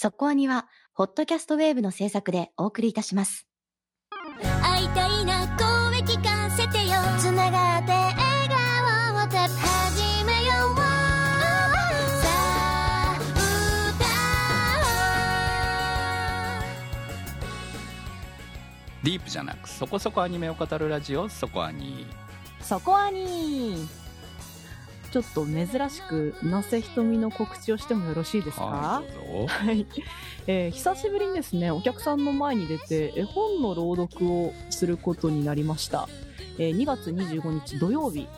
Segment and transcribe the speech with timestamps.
[0.00, 3.48] そこアニは、ホットキャストウェーブの制作でお送りいたします。
[4.62, 6.94] 会いたいな声聞かせてよ。
[7.18, 8.16] つながって笑
[8.48, 10.76] 顔をた始めよう。
[10.76, 13.18] さあ
[19.02, 22.06] ディープじゃなくそこそこアニメを語るラジオそこアニ
[22.60, 23.88] そこアニ
[25.10, 29.02] ちょっと珍しく、なせひとみの告知をしてもよろしいですか？
[29.46, 29.86] はい
[30.46, 36.08] えー久しぶりにですね、お客さんの前に出て絵本の朗読をすることになりました。
[36.58, 38.28] えー2月25日土曜日、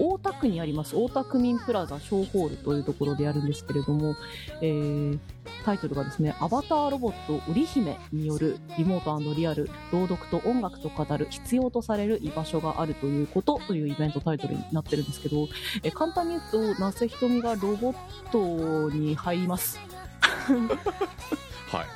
[0.00, 4.16] 大田区にあります大田区民プラザ小ホールというところでやるんですけれども、
[4.62, 5.18] えー
[5.64, 15.48] タイトルがですね、アバターロボット織姫によるリモートリアル、朗読と音楽と語る必要とされる居場所があるということというイベントタイトルになってるんですけど、
[15.82, 17.96] えー簡単に言うと、なせひとみがロボッ
[18.30, 19.78] トに入ります。
[21.70, 21.86] はい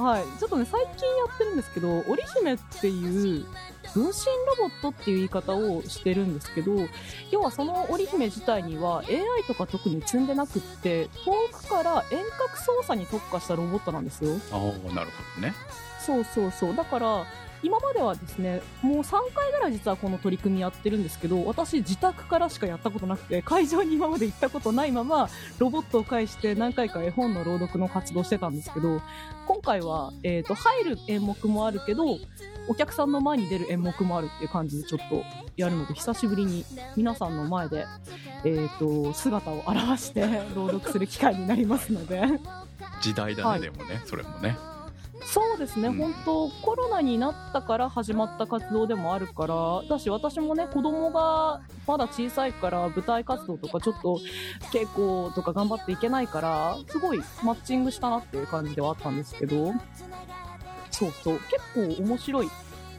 [0.00, 0.24] はい。
[0.38, 3.46] ちょっとね、最近やってるんですけど、織姫っていう、
[3.94, 6.72] 分身ロボットっていう言い方をしてるんですけど、
[7.30, 14.32] 要はその織姫自体には AI とか特に積んでなくって、遠くから遠隔操作に特化したロボットなんですよ。
[14.52, 15.54] ああなるほどね
[16.04, 16.76] そうそうそう。
[16.76, 17.26] だから、
[17.62, 25.28] 今まではですね、もう3回ぐらい実はこの取り組みやってるんですけど、私自宅からしかやったことなくて、会場に今まで行ったことないまま、
[25.58, 29.00] ロボットを介して何回か絵本の朗読の活動してたんですけど、
[29.46, 32.18] 今回は、えっ、と、入る演目もあるけど、
[32.68, 35.24] お客さんの前に出る演目もあるっていう感じでちょっと
[35.56, 36.64] やるので、久しぶりに
[36.96, 37.86] 皆さんの前で、
[38.44, 40.20] えっ、と、姿を現して
[40.54, 42.22] 朗読する機会になりますので、
[43.00, 43.60] 時代だね、はい。
[43.60, 44.56] でもねそれもね
[45.24, 45.96] そうですね、うん。
[45.96, 54.20] 本当コロナになったから始まった活動でもあるから、だし私もね、子供がまだ小さいから舞台活動とかちょっと
[54.72, 59.72] 稽古とか頑張っていけないから、すごいマッチングしたなっていう感じではあったんですけど、
[60.90, 61.40] そうそう、
[61.74, 62.48] 結構面白い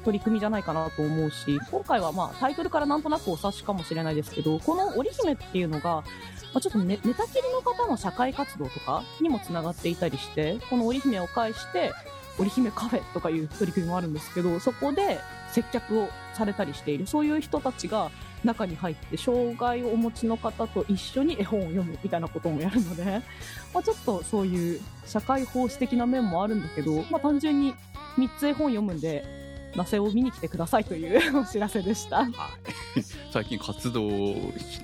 [0.03, 6.04] 取り組みじゃないかなと思うし、今回はまあタイトルからなんとなくお察しかもしれないですけど、この織姫っていうのが、ま
[6.55, 11.93] あ、ちょっとね、寝たきりの方の社会活動とかにもつながっていたりして、この織姫を介して、
[12.39, 15.20] 織姫カフェとかいう取り組みもあるんですけど、そこで
[15.52, 18.09] 接客をされたりしている、そういう人たちが
[18.43, 23.21] 中に入って、障害をお持ちの方と一緒に絵本を読むみたいなこともやるので、
[23.73, 27.76] まあ、ちょっとそういう社会奉仕的な面もあるんだけど、まあ、単純に
[28.17, 29.39] 3つ絵本読むんで、
[29.76, 32.28] ナセを見に来てくださいというお知らせでした。
[33.32, 34.02] 最近活動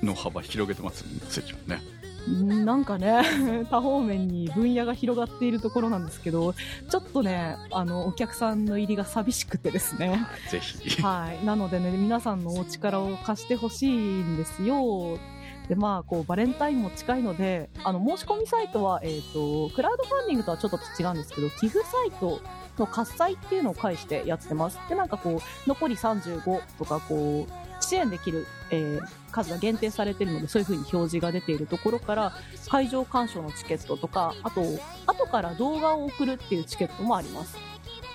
[0.03, 1.81] の幅広げてますねせちゃんね
[2.27, 3.21] なんかね、
[3.69, 10.25] 多方面に分野が広がっているところなんですけど、ちょっとね、あの、お客さんの入りが寂しくてですね。
[10.49, 11.45] ぜひはい。
[11.45, 15.19] なのでね、皆さんのお力を貸してほしいんですよ。
[15.67, 22.41] で、まあ、こう、バレンタインも近いので、あの、申し込みサイトは、えっ、と、クラウドファンディングとはちょっと違うんですけど、寄付サイト
[22.77, 24.79] の喝采っていうのを介してやってます。
[24.89, 32.31] で、なんかこう、残り35とか、こう、支援できる、えー数が限定されてるので、そういう風に表示が出ているところから、
[32.69, 34.61] 会場鑑賞のチケットとか、あと、
[35.05, 37.57] 後から動画を送るっていうチケットもあります。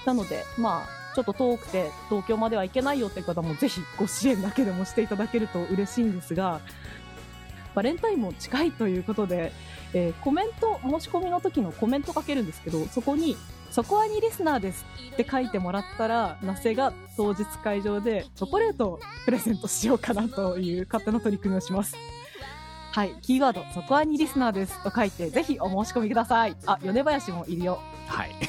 [0.06, 6.60] なので、まあ、ちょっと遠くて東京までは行けないよって方もぜひご支援だけでもしていただけると嬉しいんですが、
[7.74, 9.52] バレンタインも近いということで、
[9.92, 13.36] えーコメント、申し込みの時のコメントかけるんですけど、そこに、
[13.70, 21.96] そこはにリスナーですって書いてもらったら、ナセが当日会場でチョコレートをプレゼントしようかなという勝手な取り組みをします。
[22.92, 26.56] はい、キーワード、そこはにリスナーですと書いて、ぜひお申し込みください。
[26.66, 27.80] あ、米林もいるよ。
[28.08, 28.34] はい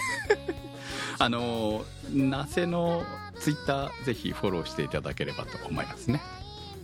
[1.20, 3.04] あのなせの
[3.40, 6.20] ツイッターぜひフォローしていただければと思いますね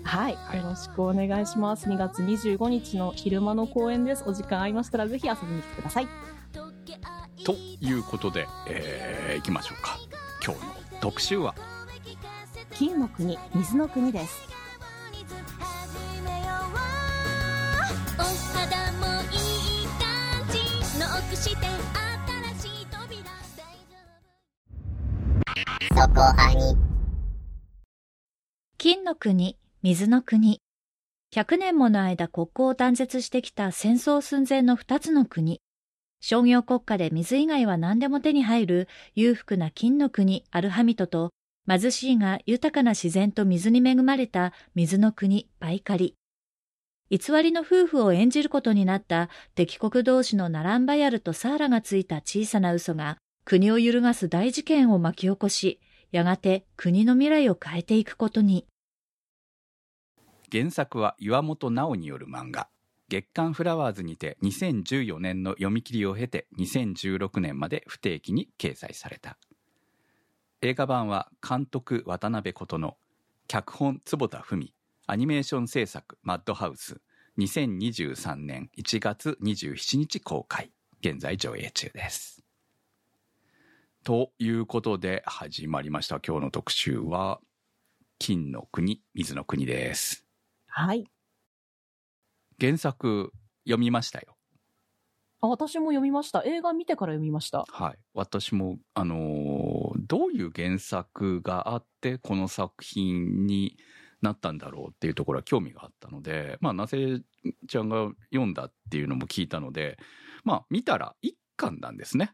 [0.04, 1.90] はい、はいよろしくお願いします。
[1.90, 4.24] 2月25日の昼間の公演です。
[4.26, 6.08] お時間合いましたらぜひ遊びに来てください。
[7.48, 9.98] ということで、えー、いきましょうか
[10.44, 11.56] 今日の特集は？
[12.74, 14.50] 金の国、水の国です。
[15.14, 16.74] 始めよう
[18.20, 19.36] お肌もい
[19.84, 20.60] い感じ
[21.00, 21.68] ノックして
[22.60, 23.24] 新しい扉
[25.56, 26.78] 大丈夫
[28.78, 30.60] 金の国、水の国。
[31.34, 35.62] 100年もの間国交を断絶してきた戦争寸前の2つの国。
[36.20, 41.32] 商業国家で水以外は何でも手に入る裕福な金の国アルハミトと
[41.68, 46.16] 貧しいが豊かな自然と水に恵まれた水の国バイカリ。
[47.10, 55.80] 偽りの夫婦を演じることになった敵国同士のナランバヤルとサーラがついた小さな嘘が国を揺るがす大事件を巻き起こし、
[56.12, 58.66] やがて国の未来を変えていくことに。
[60.52, 62.70] 原作は岩本直による漫画
[63.10, 69.38] 月刊フラワーズにて2014年の読み切りを経て2016年まで不定期に掲載された。
[70.62, 72.98] 映画版は監督渡辺琴乃
[73.48, 74.74] 脚本坪田文
[75.06, 77.00] アニメーション制作マッドハウス
[77.40, 80.72] 2023年1月27日公開。
[81.00, 82.44] 現在上映中です。
[84.04, 86.20] ということで始まりました。
[86.20, 87.40] 今日の特集は
[88.20, 90.26] 金の国水の国です。
[90.68, 91.06] はい。
[92.60, 93.32] 原作
[93.66, 94.36] 読みましたよ
[95.40, 96.44] あ私も読みました。
[96.46, 97.66] 映画見てから読みました。
[97.70, 103.78] はい私もあのーどういう原作があってこの作品に
[104.22, 107.22] なったんだろうっていうところは興味があったのでまあなぜ
[107.68, 109.98] ちゃんが読んだっていうのも聞いたので
[110.44, 112.34] まあ見たら一巻なんですね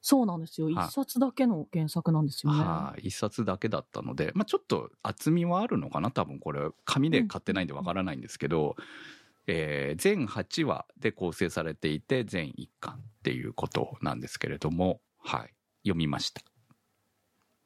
[0.00, 0.66] そうなんですよ。
[0.66, 2.60] はい一冊だけの原作なんですよね。
[2.60, 6.10] はい、一冊だけだったので、まあ、ちょっと厚みはあるのかな？
[6.10, 8.76] 多分これ紙で買ってないんでわからないんですけど、
[9.46, 16.42] えー全8話で構成されていて全1巻っていうことなんですけれども、はい、読みました。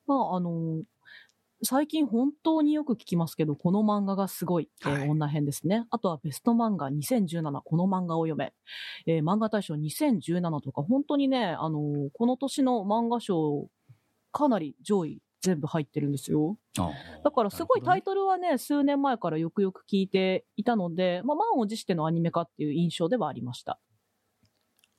[0.06, 0.82] まあ、あの
[1.62, 5.86] 最近本当によく聞きますけど、この漫画がすごい、えーはい女編ですね。
[5.90, 8.52] あとはベスト漫画2017、この漫画を読め。
[9.06, 13.68] えー漫画大賞2017とか、本当にね、あのーこの年の漫画賞、
[14.30, 16.58] かなり上位全部入ってるんですよ。
[17.24, 23.78] だからすごいタイトルはね、数年前からよくよく聞いていたので、まあ、満を持してのアニメ化っていう印象ではありました。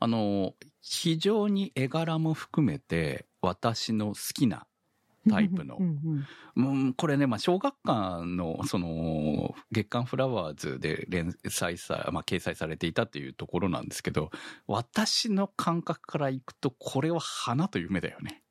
[0.01, 4.65] あの非常に絵柄も含めて私の好きな
[5.29, 6.25] タイプのうん
[6.55, 14.31] うんうん、これね、まあ、小学館の、その、月刊フラワーズで連載さ、まあ、掲載されていたというところなんですけど、
[14.67, 18.41] 私の感覚からいくと、これは花という目だよね。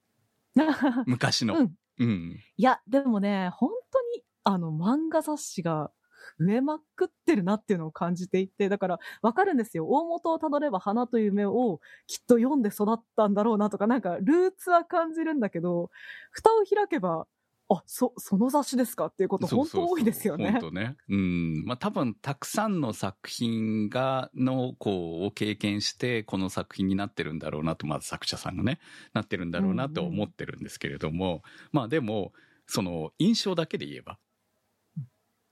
[1.06, 1.58] 昔の。
[1.58, 2.38] うんうん。
[2.56, 5.90] いや、でもね、本当に、あの、漫画雑誌が
[6.38, 9.86] 増えまくってるなっていうのを感じていて、だから、わかるんですよ。
[9.88, 15.90] 大元をたどれば花という目をきっと読んで育ったんだろうなとか、なんか、ルーツは感じるんだけど、
[16.30, 17.26] 蓋を開けば、
[17.70, 19.06] あ、そ、その雑誌ですか？
[19.06, 20.52] っていうこと本当多いですよね。
[20.52, 20.96] 本当ね。
[21.08, 21.64] うん。
[21.66, 28.80] まあ、多分、たくさんの作品が、の、こう、を経験して、この作品になってるんだろうなと、まず作者さんがね、
[29.12, 31.42] なってるんだろうなと思ってるんですけれども、
[31.72, 32.32] まあでも、
[32.66, 34.18] その、印象だけで言えば、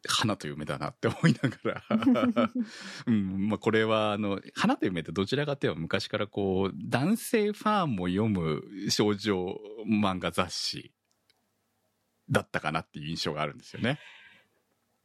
[0.08, 1.82] 花という目だなって思いながら、
[3.06, 10.92] うん、まあこれは、あの、花という目ってどちらかというと昔からこう、男性ファンも読む少女漫画雑誌
[12.30, 13.98] だったかなっていう印象があるんですよね。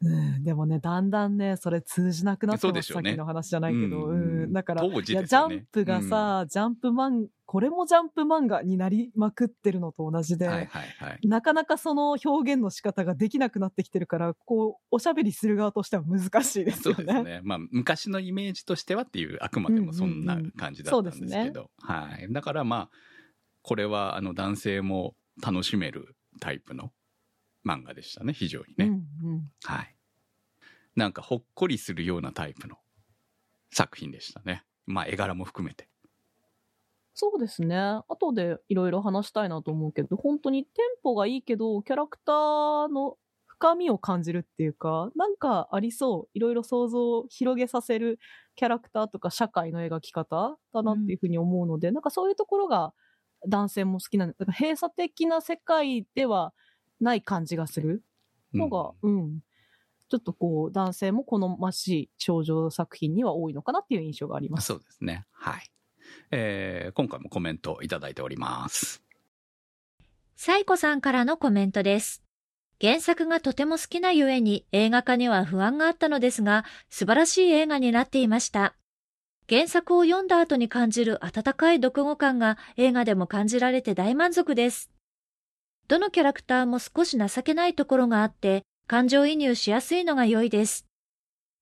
[0.04, 4.06] うん、でもね、だんだんね、それ通じなくなってます、ねさっきの話じゃないけど。
[4.06, 11.28] ううんん、だから、当時いや、ジャンプがさ、ジャンプ漫、これもジャンプ漫画になりまくってるのと同じで、はいはいはい。
[11.28, 17.06] なかなかその表現の仕方ができなくなってきてるから、こう、おしゃべりする側としては難しいですそうよね。
[17.06, 17.42] ですね。
[17.44, 21.32] まあ、昔のイメージとしてはっていう、あくまでもそんな感じだったんですけど。
[21.32, 22.34] うんうんうんそうはい。
[22.34, 22.90] だからまあ、
[23.62, 25.16] これは、あの、男性も
[25.46, 26.92] 楽しめるタイプの
[27.66, 28.86] 漫画でしたね、非常にね。
[28.86, 29.96] うんうんはい。
[30.96, 32.78] なんか、ほっこりするようなタイプの
[33.72, 34.66] 作品でしたね。
[34.86, 35.90] まあ、絵柄も含めて。
[37.14, 37.78] そうですね。
[38.08, 43.18] 後でいろいろ話したいなと思うけど、本当にテンポがいいけど、キャラクターの
[43.48, 46.30] 深みを感じるっていうか、なんかありそう。
[46.34, 48.18] いろいろ想像を広げさせる
[48.56, 52.94] キャラクターとか社会の描き方だなっていうふうに思うので、なんかそういうところが
[53.48, 56.54] 男性も好きなんで、だから閉鎖的な世界では
[57.02, 58.04] ない感じがする
[58.54, 59.40] のが、うん、
[60.10, 64.68] ちょっとこう、男性も好ましい少女作品には多いのかなっていう印象があります。
[64.68, 65.26] そうですね。
[65.32, 65.72] はい。
[66.32, 69.04] えー今回もコメントいただいております。
[70.36, 72.24] サイコさんからのコメントです。
[72.82, 78.76] 原作がとても好きなゆえに映画化には不安があったのですが、素晴らしい映画になっていました。
[79.48, 84.90] 原作を読んだ後に感じる温かい読後感が映画でも感じられて大満足です。
[85.92, 90.86] どのキャラクターも少し情けないところがあって、感情移入しやすいのが良いです。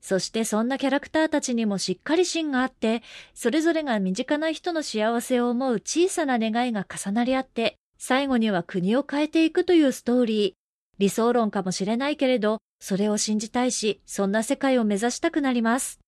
[0.02, 3.02] そしてそんなキャラクターたちにもしっかり芯があって、
[3.34, 10.54] それぞれが身近な人の幸せを思う小さな願いが重なり合って、最後には国を変えていくというストーリー。
[11.00, 16.02] 理想論かもしれないけれど、それを信じたいし、そんな世界を目指したくなります。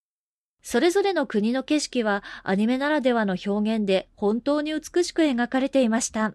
[0.62, 6.34] それぞれの国の景色はアニメならではの表現で本当に美しく描かれていました。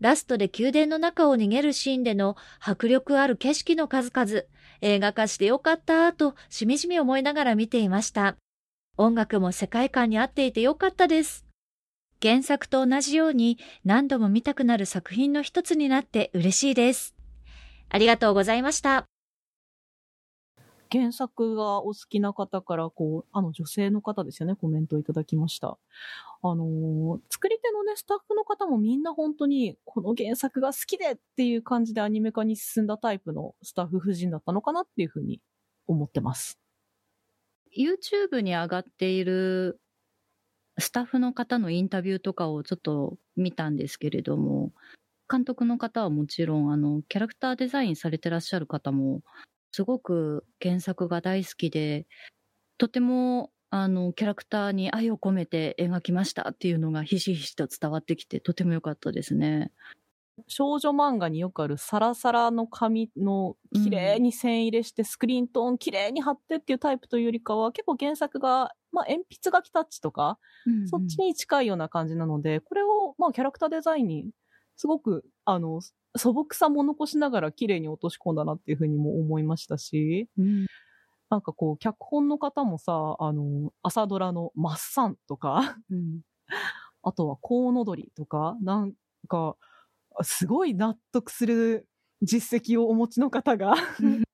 [0.00, 4.42] ラストで宮殿の中を逃げるシーンでの迫力ある景色の数々、
[4.80, 8.36] 映画化してよかったとしみじみ思いながら見ていました。
[8.96, 11.46] 音楽も世界観に合っていてよかったです。
[12.22, 17.14] 原作と同じように何度も見たくなる作品の一つになって嬉しいです。
[17.88, 19.06] ありがとうございました。
[20.90, 25.76] 原作がお好きな方から、こう、あの女性の方ですよね、コメントをいただきました。
[26.46, 35.40] あのー作り手のね、スタッフの方もみんな本当に、この原作が好きでっていう感じでアニメ化に進んだタイプのスタッフ夫人だったのかなっていうふうに
[35.86, 36.58] 思ってます。
[37.76, 39.80] YouTube に上がっている
[40.78, 44.72] スタッフの方のインタビューとかをちょっと見たんですけれども、
[45.30, 49.22] 監督の方はもちろん、あの、キャラクターデザインされてらっしゃる方も、
[49.72, 52.06] すごく原作が大好きで、
[52.78, 59.72] とても、あの、キャラクターに愛を込めて描きましたっていうのがひしひしと伝わってきて、とても良かったですね。
[60.46, 70.38] 少女漫画によくあるサラサラの紙の綺麗に線入れしてスクリーントーン綺麗に貼ってっていうタイプというよりかは結構原作が、まあ、鉛筆書きタッチとか、
[70.88, 74.30] そっちに近いような感じなので、これをまあキャラクターデザインに
[74.76, 75.80] すごくあの
[76.16, 80.66] 素朴さも残しながら綺麗に落とし込んだなっていうふうにも思いましたし、うん
[81.34, 86.20] なんかこう脚本の方もさ、あの朝ドラのマッサンとか、うん
[87.02, 88.92] あとはコウノドリとか、なん
[89.28, 89.56] か、
[90.22, 91.86] すごい納得する
[92.22, 93.74] 実績をお持ちの方が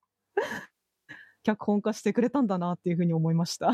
[1.43, 3.71] 脚本化してくれたんだなっていうふうに思いました。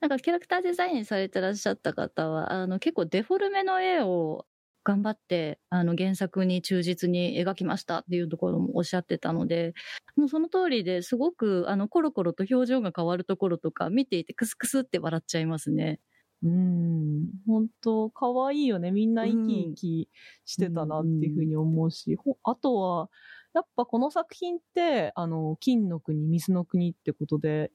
[0.00, 4.44] なんかキャラクターデザインされてらっしゃった方は、あの結構デフォルメの絵を
[4.90, 9.72] 頑張って、あの原作に忠実に描きましたっていうところもおっしゃってたので、
[10.16, 16.00] もうその通りですごく、あの、コロコロと表情が変わるところとか見ていてクスクスって笑っちゃいますね。
[16.42, 18.90] うん、本当可愛いよね。
[18.90, 20.08] みんな生き生き
[20.44, 23.10] してたなっていうふうに思うし、ほあとは、
[23.54, 27.70] やっぱこの作品って、あの、金の国、水の国ってことで、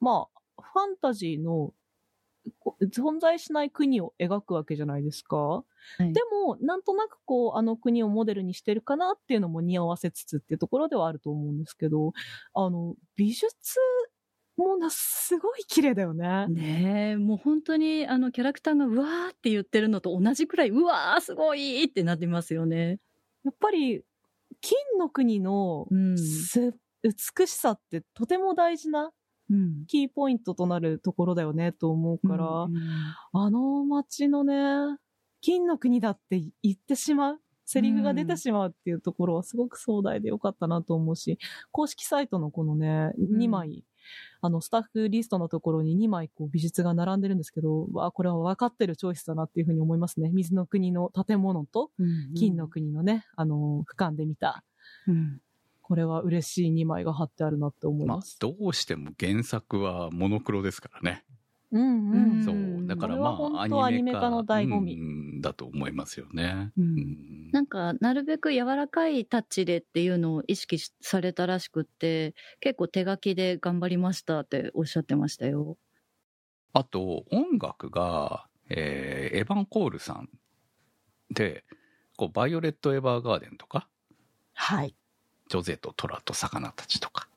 [0.00, 1.74] まあ、ファンタジーのこ
[2.82, 5.64] 存在しない国を描くわけじゃないですか。
[6.00, 12.12] いでも、なんとなくこう、あの国をモデルにしてるかなっていうのも匂わせつつっていうところではあると思うんですけど、
[12.54, 13.50] あの、美術
[14.56, 16.46] もな、すごい綺麗だよね。
[16.48, 22.98] ねえ、もう本当にあのキャラクターがうわーって言ってるのと同じくらい、うわーすごいってなってますよね。
[23.44, 24.02] やっぱり、
[24.60, 29.10] 金の国のうんす美しさってとても大事なうん。
[29.86, 32.74] キーポイントとなるところだよねと思うから、うん
[33.32, 34.98] あの街のね、
[35.40, 37.40] 金の国だって言ってしまう。
[37.70, 41.38] セリフが出てしまうっていうところはすごく壮大でよかったなと思うし、
[41.70, 43.84] 公式サイトのこのね、ん2枚、
[44.40, 50.30] あの、スタッフリストのところに2枚こう美術が並んでるんですけど、わあ、これは分かってるチョイスだなっていうふうに思いますね。
[50.32, 54.64] 水の国の建物と、うん金の国のね、あの、俯瞰で見た。
[55.06, 55.42] うん
[55.88, 61.24] これは嬉しい2枚が貼ってあるなって思いまあます。、どうしても原作はモノクロですからね。
[61.72, 62.86] うんうんそう。
[62.86, 66.72] だからまあ、アニメ化の醍醐味うんだと思いますよね。
[66.76, 75.78] うんうんなんか、なるべく柔らかいタッチでっていうのを意識しされたらしくって、結構手書きで頑張りましたっておっしゃってましたよ。
[76.74, 80.28] あと、音楽が、えーエヴァン・コールさん
[81.30, 81.64] で、
[82.18, 83.88] こう、バイオレット・エヴァーガーデンとか、
[84.52, 84.94] はい。
[85.48, 87.28] ジョゼとトラと魚たちとか、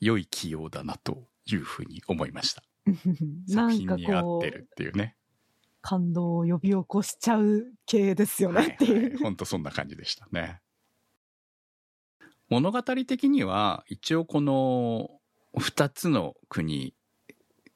[0.00, 2.62] 良い起用だなというふうに思いました。
[3.48, 5.16] 作品に合ってる、っていうね。
[5.82, 9.18] 感動を呼び起こしちゃう系ですよねっていう。
[9.18, 10.60] 本当そんな感じでしたね。
[12.48, 15.10] 物語的には、一応この
[15.56, 16.94] 二つの国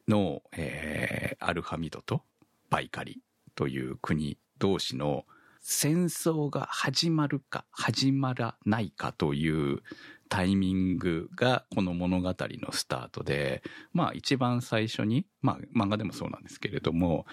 [0.08, 1.14] の、えー
[1.46, 2.22] アルファミドと
[2.70, 3.20] バイカリ
[3.54, 5.26] という国同士の
[5.66, 9.80] 戦争が始まるか始まらないかという
[10.28, 13.62] タイミングがこの物語のスタートで、
[13.94, 17.24] まあ一番最初に、まあ漫画でもそうなんですけれども、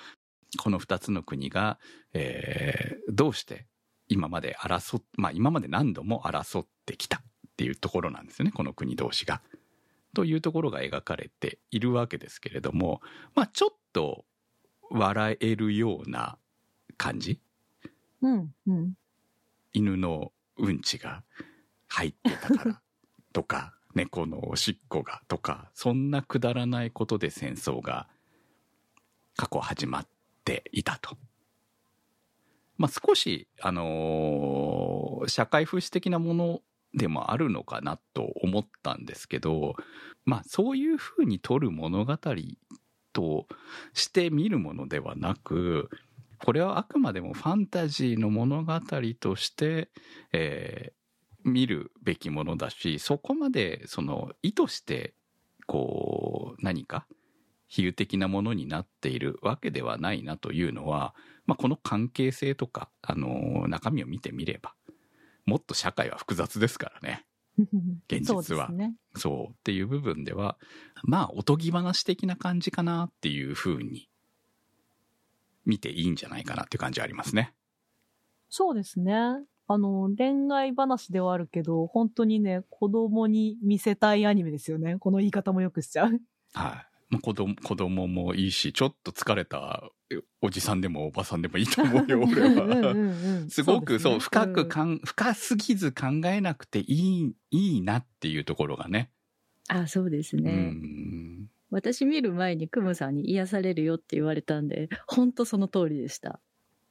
[0.57, 1.77] この二つの国が、
[2.13, 3.65] えーどうして
[4.07, 7.21] 今まで争っ、まあ今まで何度も争ってきたっ
[7.57, 9.41] ていうところなんですよね、この国同士が。
[10.15, 13.01] というところが描かれているわけですけれども、
[13.35, 14.23] まあちょっと
[14.89, 16.37] 笑えるような
[16.95, 17.41] 感じ
[18.21, 18.93] うん、うん。
[19.73, 21.23] 犬のうんちが
[21.87, 22.81] 入ってたから
[23.33, 28.07] とか、猫のおしっこがとか、そんなくだらないことで戦争が
[29.35, 30.07] 過去始まっ
[30.45, 31.17] ていたと。
[32.77, 36.61] まあ少し、あのー社会風刺的なもの
[36.95, 39.75] でもあるのかなと思ったんですけど、
[40.25, 42.17] まあそういうふうに撮る物語
[43.13, 43.47] と
[43.93, 45.89] して見るものではなく、
[46.43, 48.79] これはあくまでもファンタジーの物語
[49.19, 49.89] として、
[50.33, 51.01] えー
[51.43, 55.13] 見るべきものだし、そこまでその意図して、
[55.65, 57.07] こう、何か
[57.67, 64.75] 比喩的なものになっているわけではないなというのは、まあ、この関係性とか、あのー中身を見てみれば、
[65.45, 67.25] もっと社会は複雑ですからね。
[68.07, 68.95] 現実はそうね。
[69.15, 70.57] そうっていう部分では、
[71.03, 74.09] まあ、おとぎ話的な感じかなっていう風に
[75.65, 77.53] 見ていいんじゃないかなっていう感じはありますね。
[78.49, 79.13] そうですね。
[79.67, 84.97] あの、恋愛話ではあるけど、本当にね、子供に見せたいアニメですよね。
[84.99, 86.09] この言い方もよくしちゃう。
[86.09, 86.19] はい。
[87.09, 89.83] まあ、子供、子供もいいし、ちょっと疲れた
[90.41, 92.91] おじさんでもおばさんでもいいと思うよ、 俺うんうんは。
[92.91, 99.11] うんうんすごくそう,、ね深くかん、深すぎず考えなくていい、いいなっていうところがね。
[99.69, 100.51] あ、そうですうね。
[100.51, 101.30] ん。
[101.71, 106.39] 私見る前にクムさんに癒されるよって言われたんで、本当その通りでした。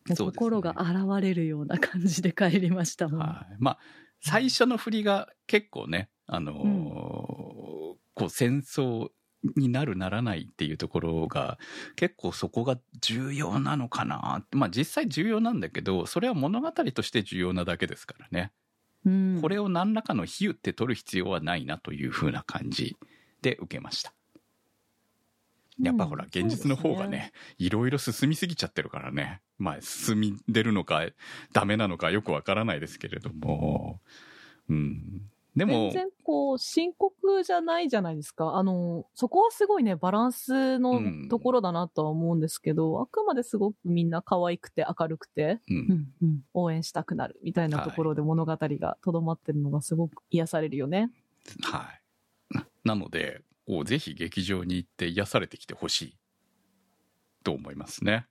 [0.09, 3.21] ね心が現れるような感じで帰りましたもん。
[3.21, 3.57] はい。
[3.59, 3.79] まあ、
[4.21, 7.71] 最初の振りが結構ね、あのーうん
[8.15, 9.09] こう戦争
[9.57, 11.59] になるならないっていうところが
[11.97, 14.45] 結構そこが重要なのかな。
[14.53, 18.53] まあ実際重要なんだけど、それは物語として重要なだけですからね。
[19.07, 22.97] うんこれを何らかの比喩って取る必要はないなという風な感じ
[23.41, 24.13] で受けました。
[25.83, 29.41] やっぱほら、現実の方がね、いろいろ進みすぎちゃってるからね。
[29.59, 31.07] まあ、進み出るのか、
[31.53, 34.01] ダメなのかよくわからないですけれども。
[34.69, 35.31] うん。
[35.57, 38.55] でも全、然こう、深刻じゃないじゃないですか。
[38.55, 45.75] あの、そこはすごいね、バランスのうんところだなとは思うんですけど、あくまですごくみんな可愛くて明るくて、う。
[45.75, 51.11] うんんうん応援したくなるみたいなところで物語がとどまってるのがすごく癒されるよね。
[51.63, 51.91] は
[52.53, 52.55] い。
[52.55, 56.17] ななので、こうぜひ劇場に行って癒されてきてほしい。
[57.45, 58.27] と思いますね。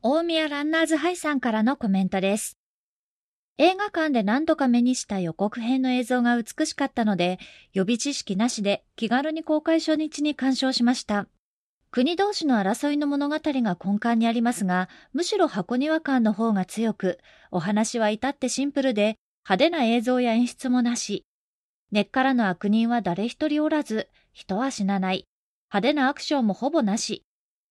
[0.00, 2.56] 大宮ランナーズハイさんからのコメントです。
[3.58, 7.40] 映画館で何度か目にした予告編の映像が美しかったので、
[7.72, 11.26] 予備知識なしで気軽に公開初日に鑑賞しました。
[11.90, 17.18] 国同士の争いの物語が根幹にありますが、むしろ箱庭感の方が強く、
[17.50, 21.24] お話は至ってシンプルで、派手な映像や演出もなし。
[21.92, 25.26] 根っからの悪人は誰一人おらず、人は死なない。
[25.72, 27.24] 派手なアクションもほぼなし。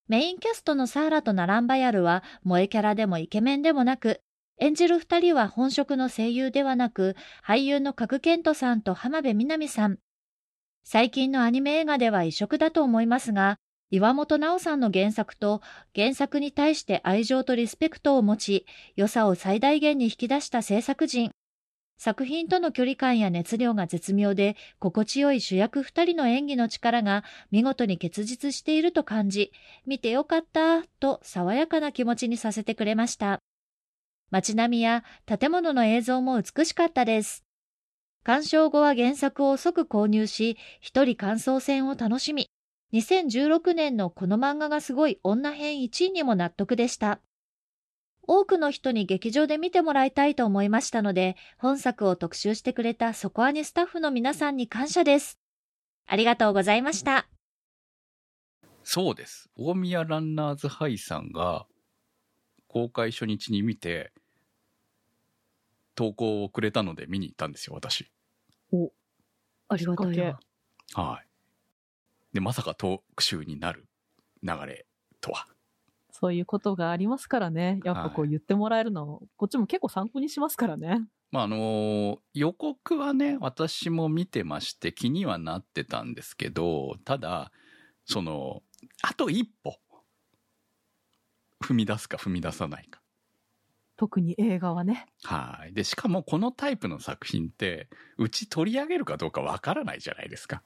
[0.08, 4.22] メインキャストのサーラとナランバヤルは萌えキャラでもイケメンでもなく、
[4.58, 9.98] 演じる二人は本職の声優ではなく、俳優の角健人さんと浜辺美波さん。
[10.84, 13.58] 最近のアニメ映画では異色だと思いますが、
[13.90, 15.62] 岩本直さんの原作と
[15.96, 21.32] 原作に対して愛情とリスペクトを持ち、良さを最大限に引き出した制作陣。
[21.98, 29.52] 作品との距離感や熱量が絶妙で、心地よい主役二人の演技の力が見事に結実していると感じ、
[29.86, 33.40] 見てよかったと爽やかな気持ちにさせてくれました。
[34.30, 37.44] 街並みや建物の映像も美しかったです。
[38.24, 42.50] 鑑賞後は原作を即購入し、一人感想戦を楽しみ、
[42.94, 47.20] 2016年のこの漫画がすごい女編1位にも納得でした。
[48.28, 55.40] 多くの人に劇場で見てもらいたいと思いましたので、本作を特集してくれたそこアニスタッフの皆さんに感謝です。
[56.08, 57.28] ありがとうございました。
[58.84, 59.50] そうです。
[59.56, 61.66] 大宮ランナーズハイさんが
[62.68, 64.12] 公開初日に見て、
[65.96, 68.12] 投稿をくれたので見に行ったんですよ、私。
[69.68, 70.40] ありがたいきっわ
[70.94, 71.02] か。
[71.02, 71.28] はい。
[72.34, 73.88] で、まさか特集になる
[74.44, 74.86] 流れ
[75.22, 75.48] とは。
[76.18, 77.82] そういうことがありますからね。
[77.84, 81.06] やっぱこう言ってもらえるの、こっちも結構参考にしますからね。
[81.32, 87.52] まあ、あのー予告はね、私も見てまして気にはなってたんですけど、ただ、
[88.06, 88.64] その、
[89.02, 89.78] あと一歩、
[91.62, 93.02] 踏み出すか踏み出さないか。
[93.98, 95.08] 特に映画はね。
[95.24, 95.74] はい。
[95.74, 100.64] で、しかもこのタイプの作品って、うち取り上げるかどうかわからないじゃないですか。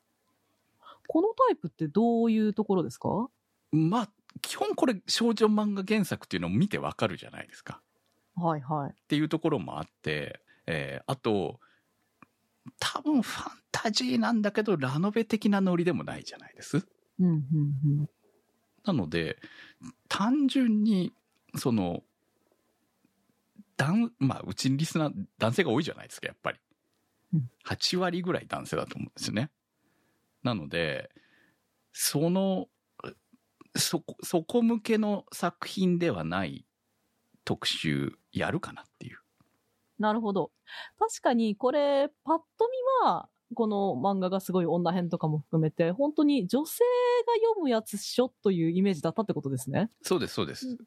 [1.08, 3.30] このタイプってどういうところですか？
[3.72, 4.10] まあ、
[4.42, 7.82] 基本これ少女漫画原作っていうのを見てわかるじゃないですか。
[8.36, 8.92] はいはい。
[8.92, 11.60] っていうところもあって、えーあと、
[12.80, 16.78] 多分ファンタジーなんだけど、ラノベ的なノリでもないじゃないです？
[17.20, 17.38] うんうんう
[18.04, 18.10] ん。
[18.86, 19.38] なので、
[20.08, 21.14] 単純に、
[21.56, 22.04] その、
[23.78, 26.60] 男、まあ、うちにリスナー、男性が多いじゃないですか、やっぱり
[27.34, 27.50] うん。
[27.66, 29.50] 8割ぐらい男性だと思うんですよね。
[30.44, 31.10] なので、
[31.92, 32.68] その、
[33.80, 36.66] そこ、そこ向けの作品ではない
[37.46, 39.20] 特集やるかなっていう。
[39.98, 40.52] なるほど。
[40.98, 42.70] 確かにこれ、パッと
[43.04, 46.84] 見は、この漫画がすごい女編とかも含めて、本当に女性
[47.26, 49.90] が読むやつっしょというイメージだったってことですね。
[50.04, 50.78] そうです、そうです。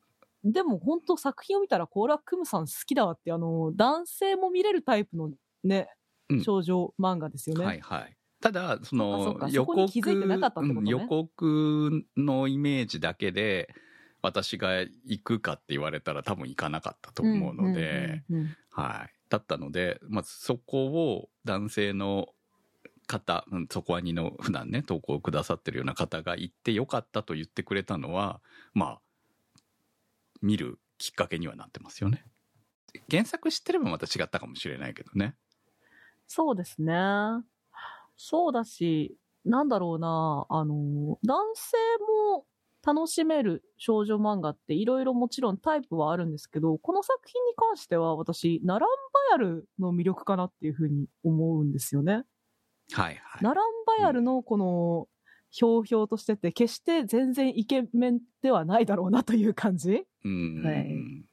[0.44, 5.30] でも本当作品を見たら、コーラクムさん好きだわって、あの、男性も見れるタイプの
[5.64, 5.88] ね
[6.28, 7.64] うん、少女漫画ですよね。
[7.64, 8.16] はいはい。
[8.42, 9.88] ただ、その予告
[10.84, 13.72] 予告のイメージだけで、
[14.20, 18.22] 私が行くかって言われたら多分行かなかったと思うので、
[18.70, 19.14] はい。
[19.28, 22.28] だったので、まずそこを男性の
[23.06, 28.40] 方、うん、そこはにの普段ね、投稿をくださってるような方が行ってよかったと言ってくれたのは、
[28.74, 29.00] まあ、
[30.40, 32.24] 見るきっかけにはなってますよね。
[33.10, 35.36] 原作知ってればまた違ったかもしれないけどね。
[36.26, 36.94] そうですね。
[38.24, 41.76] そうだし、なんだろうな、あの、男性
[42.30, 42.46] も
[42.86, 52.22] 楽しめる少女漫画っていろいろもちろんタイプはあるんですけど、この作品に関しては私、ナランバヤルの魅力かなっていうふうに思うんですよね。
[52.92, 53.42] はいはい。
[53.42, 55.08] ナランバヤルのこの、
[55.50, 60.62] ひょうひょうとしてて、決して全然イケメンではないだろうなという感じうん。
[60.64, 61.24] はい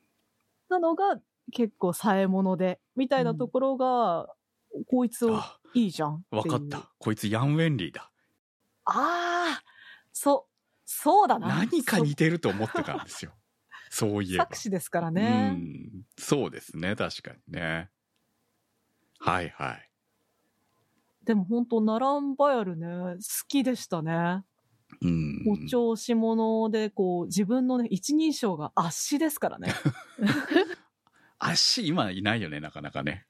[0.69, 1.19] なのが
[1.51, 4.27] 結構冴え物で、みたいなところが、
[4.87, 6.89] こいつをあ、いいじゃんわかった。
[6.97, 8.11] こいつヤン・ウェンリーだ。
[8.85, 9.63] ああ、
[10.11, 10.51] そう、
[10.85, 11.47] そうだな。
[11.47, 13.33] 何か似てると思ってたんですよ。
[13.89, 14.45] そういえば。
[14.45, 15.49] 作詞ですからうね。
[15.51, 16.03] ん。
[16.17, 17.89] そうですね、確かにね。
[19.19, 19.89] はいはい。
[21.23, 24.43] でも本当ナランバヤルね、好きでしたね。
[25.01, 25.43] うん。
[25.47, 29.73] お調子者で、こう、自分のね、一人称が圧死ですからね。
[31.37, 33.25] 足、今いないよね、なかなかね。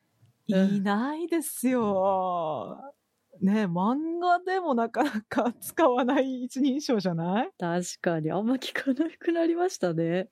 [0.49, 2.93] うんいないですよ。
[3.41, 7.51] ね漫画でもなかなか使わない一人称じゃない？
[7.57, 10.29] 確かに、あんま聞かなくなりましたね。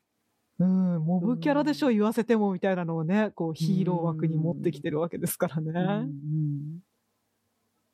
[0.60, 6.10] うん、モブキャラでしょ、言わせてもみたいなのをね、こう、ヒーロー枠に持ってきてるわけですからうんうね。
[6.10, 6.80] ん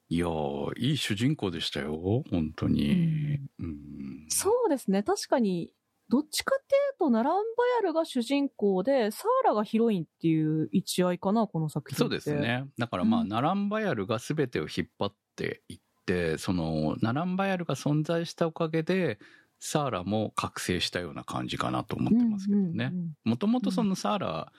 [0.10, 3.40] いやー、いい主人公でしたよ、本当に。
[3.60, 4.28] うん。
[4.28, 5.74] そうですね、確かに、
[6.10, 7.42] どっちかっていうと、ナランバ
[7.82, 12.00] ヤルが主人公で、サーラがヒロインっていう一合かな、この作品って。
[12.00, 12.34] そうです。
[12.36, 12.66] ね。
[12.78, 19.20] だからまあ、うんナランバヤルが全てを引っ張っていって、その、ナランバヤルが存在したおかげで、
[19.60, 22.92] サーラも覚醒したような感じかなと思ってますけどね。
[23.24, 24.52] もともとそのサーラ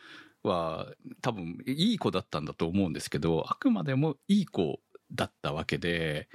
[0.42, 4.81] は多分いい子だったんだと思うんですけど、あくまでもいい子
[5.12, 6.31] だったわけで、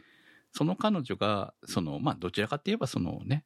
[0.54, 3.44] その彼女が、その、まあどちらかって言えばそのね、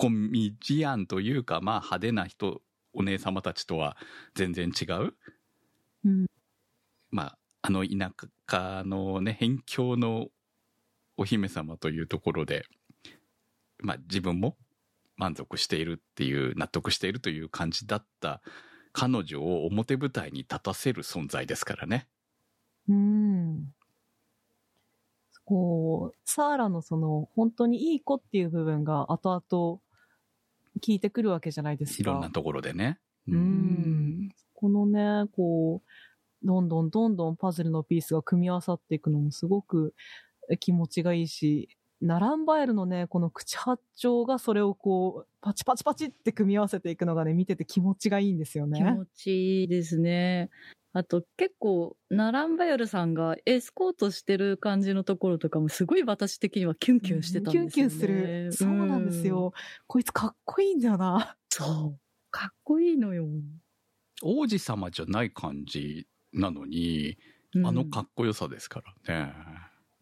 [0.00, 3.96] 引っ込み思案というか、まあ派手な人、お姉様たちとは
[4.34, 5.14] 全然違う。
[6.04, 6.26] うん
[7.10, 8.12] まあ、あの田
[8.50, 10.28] 舎のね、辺境の
[11.16, 12.64] お姫様というところで、
[13.78, 14.56] まあ自分も
[15.16, 18.42] 満足しているっていう、納得しているという感じだった
[18.92, 22.08] 彼女を表舞台に立たせる存在ですからね。
[22.88, 23.72] うん。
[25.44, 29.80] こう、サーラのその、本当にいい子っていう部分が後々
[30.74, 32.00] 効いてくるわけじゃないですか。
[32.00, 32.98] いろんなところでね。
[33.28, 34.28] うん。
[34.54, 39.94] このね、こう、どんどんどんどんパズルのピースが組み合わさっていくのもすごく
[40.60, 41.68] 気持ちがいいし、
[42.00, 48.78] ナランバエルのね、この口八丁がそれをこう、パチパチパチって組み合わせていくのがね、見てて気持ちがいいんですよね。
[48.78, 50.50] 気持ちいいですね。
[50.96, 57.70] あと結構、ナランバヤルさんがエスコートしてる感じのところとかもすごい私的にはキュンキュンしてたんですよね。
[57.72, 58.52] キュンキュンする。
[58.52, 59.52] そうなんですよ。
[59.88, 61.36] こいつかっこいいんだよな。
[61.50, 62.00] そう。
[62.30, 63.26] かっこいいのよ。
[64.22, 67.18] 王子様じゃない感じなのに、
[67.64, 69.34] あのかっこよさですからね。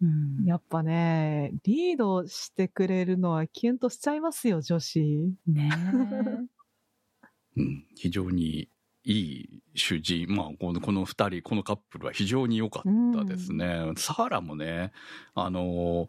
[0.03, 5.01] うんやっぱね、リードしてくれるのはキュンとしちゃいますよ、女子。
[5.47, 5.71] ね
[7.57, 8.69] うん、非常に
[9.05, 12.83] いい主人、まあ、このこの二人、このカップルは非常に良かっ
[13.15, 13.93] たですね。
[13.97, 14.93] サーラもね、
[15.35, 16.09] あの、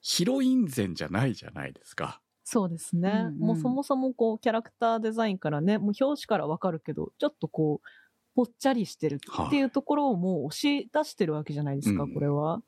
[0.00, 2.20] ヒロイン前じゃないじゃないですか。
[2.44, 3.10] そうですね。
[3.10, 7.86] うんうんもうそもそもこう、キャラクターデザインからね、もう表紙からわかるけど、ちょっとこう、
[8.34, 12.62] ぽっちゃりしてるっていうところをもう押し出してるわけじゃないですか、うんこれは。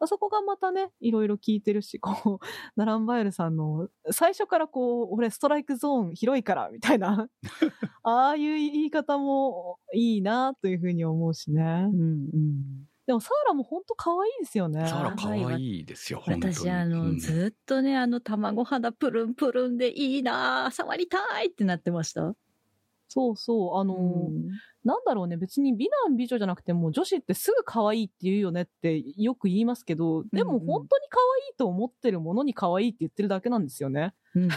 [0.00, 7.28] あそこがまたね、いろいろ聞いてるし、こう、 ナランバエルさんの、最初からこう、俺ストライクゾーン広いから、みたいな、
[8.02, 11.86] ああいう言い方もいいな、というふうに思うしね。
[11.92, 12.90] うんうん。
[13.06, 14.86] でもサーラも本当可愛いですよね。
[14.86, 16.54] サーラ可愛いですよ、本当に。
[16.54, 22.34] 私、あの、うんずっとね、あの、卵肌プルンプルンでいいなぁ触りたいってなってました。
[23.08, 23.78] そうそう。
[23.78, 24.30] あの、
[24.84, 34.14] なんだろうね、別に美男美女じゃなくても女子ってすぐ可愛いって言うよねってよく言いますけど、でも本当に可愛いと思ってるものに可愛いって言ってるだけなんですよね。
[34.34, 34.48] うん。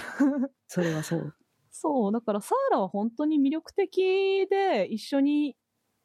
[0.67, 1.35] それはそう。
[1.71, 5.57] そう、だからサーラは本当に魅力的で一緒に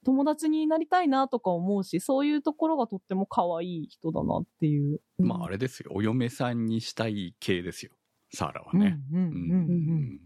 [0.05, 5.01] 友達になりたいなとか思うし、そういうところがとっても可愛い人だなっていう。
[5.19, 5.91] まあ、あれですよ。
[5.95, 7.93] お嫁さんにしたい系ですよ。
[8.33, 8.99] サーラはね。
[9.13, 10.21] うんうんうんううんん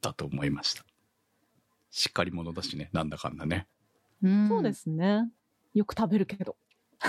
[0.00, 0.84] だと思いました。
[1.90, 3.66] しっかり者だしね、なんだかんだね。
[4.22, 4.72] そうで。
[4.72, 5.30] すね。
[5.74, 6.56] よく食べるけど。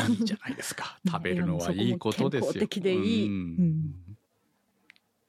[0.09, 0.99] いいじゃないですか。
[1.05, 2.53] うん食べるのはいいことですよ。
[2.53, 4.17] 健康的でいいうんうん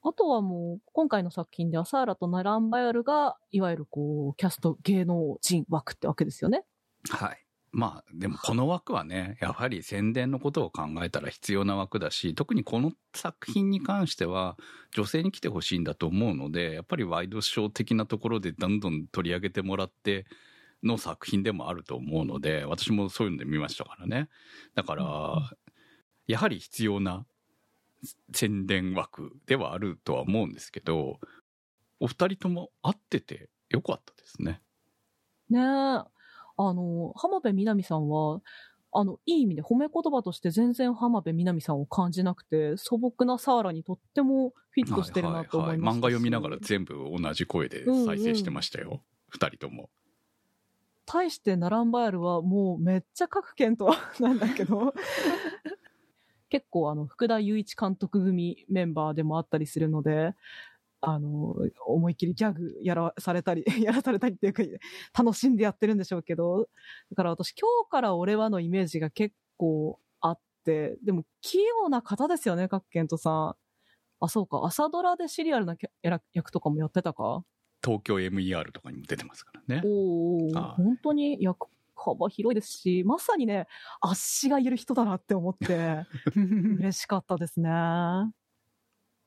[0.03, 6.63] あとはもう、今回の作品ではサーラとナランバヤルが、いわゆるこう、キャスト芸能人枠ってわけですよね。
[7.11, 7.45] はい。
[7.73, 14.57] まあ、でもこの枠はね、やはり宣伝のことを考えたら必要な枠だし、特にこの作品に関しては、
[14.91, 20.25] 女性に来てほしいんだと思うので、やっぱりワイドショー的なところでどんどん取り上げてもらって
[20.83, 24.27] の作品でもあると思うので、私もそういうので見ましたからね。
[24.75, 25.51] だから、
[26.27, 27.25] やはり必要な
[28.33, 31.19] 宣伝枠ではあるとは思うんですけど、
[32.01, 34.61] お二人とも合っててよかったですね。
[35.49, 36.20] ねえ。
[36.69, 38.41] あの、浜辺美波さんは、
[38.93, 45.95] あの、いい意味で褒め言葉として全然浜辺美波さんを感じなくて、素朴なサーラにとってもフィットしてるなと思いまし。
[45.95, 49.01] たし漫画読みながら全部同じ声で再生してましたよ。
[49.29, 49.89] 二、人とも。
[51.05, 54.93] 対してナランバヤルはもうめっちゃ各県となんだけど、
[56.49, 60.35] 結構あの、福田雄一監督組メンバーでもあったりするので、
[61.01, 61.55] あの、
[61.87, 64.63] 思いっきりギャグやらされたり、 やらされたりっていうか、
[65.17, 66.69] 楽しんでやってるんでしょうけど、
[67.09, 73.55] だから私今日から俺はのイメージが結構あって、でも器用な方ですよね、各県とさん。
[74.23, 75.75] あ、そうか、朝ドラでシリアルな
[76.33, 77.43] 役とかもやってたか？
[77.83, 79.81] 東京 MER とかにも出てますからね。
[79.83, 83.67] おお、はい本当に役幅広いですし、まさにね、
[83.99, 87.69] 足がいる人だなって思って、 嬉しかったですね。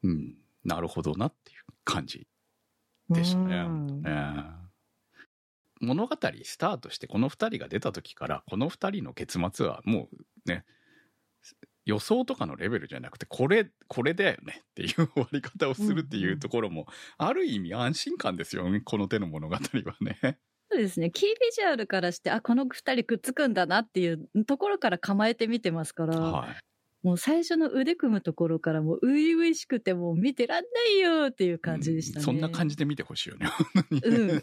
[0.02, 0.43] うん。
[0.64, 2.26] なるほどなっていう感じ
[3.10, 3.56] でしたね。
[3.56, 4.10] うんえ
[4.60, 4.64] え
[5.80, 10.08] 物語スタートしてこの二人が出た時からこの二人の結末はも
[10.46, 10.64] うね
[11.84, 16.86] 予想とかのレベルじゃなくてこれこれだよねっていう終わり方をするっていうところも
[17.18, 19.60] ある意味安心感ですよねこの手の物語は
[20.00, 20.38] ね。
[20.70, 21.10] そうですね。
[21.10, 26.56] キービジュアルからして、あ、この二人くっつくんだなっていうところから構えて見てますから、はい
[27.04, 32.22] もう最初の腕組むところからもう初々しくてもう見てらんないよっていう感じでしたね。
[32.22, 33.50] うんそんな感じで見てほしいよね。
[33.90, 34.42] うん。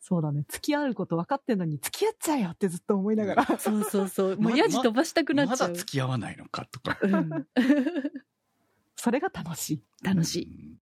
[0.00, 0.44] そうだね。
[0.48, 3.58] 付き合うこと分かってんのに付き合っちゃえよってずっと思いながら。
[3.58, 4.36] そうそうそう。
[4.36, 5.68] もうまヤジ飛ばしたくなっまちゃう。
[5.68, 6.96] だ付き合わないのかとか。
[7.02, 7.46] うん、
[8.96, 9.82] それが楽しい。
[10.02, 10.42] 楽しい。
[10.44, 10.78] い。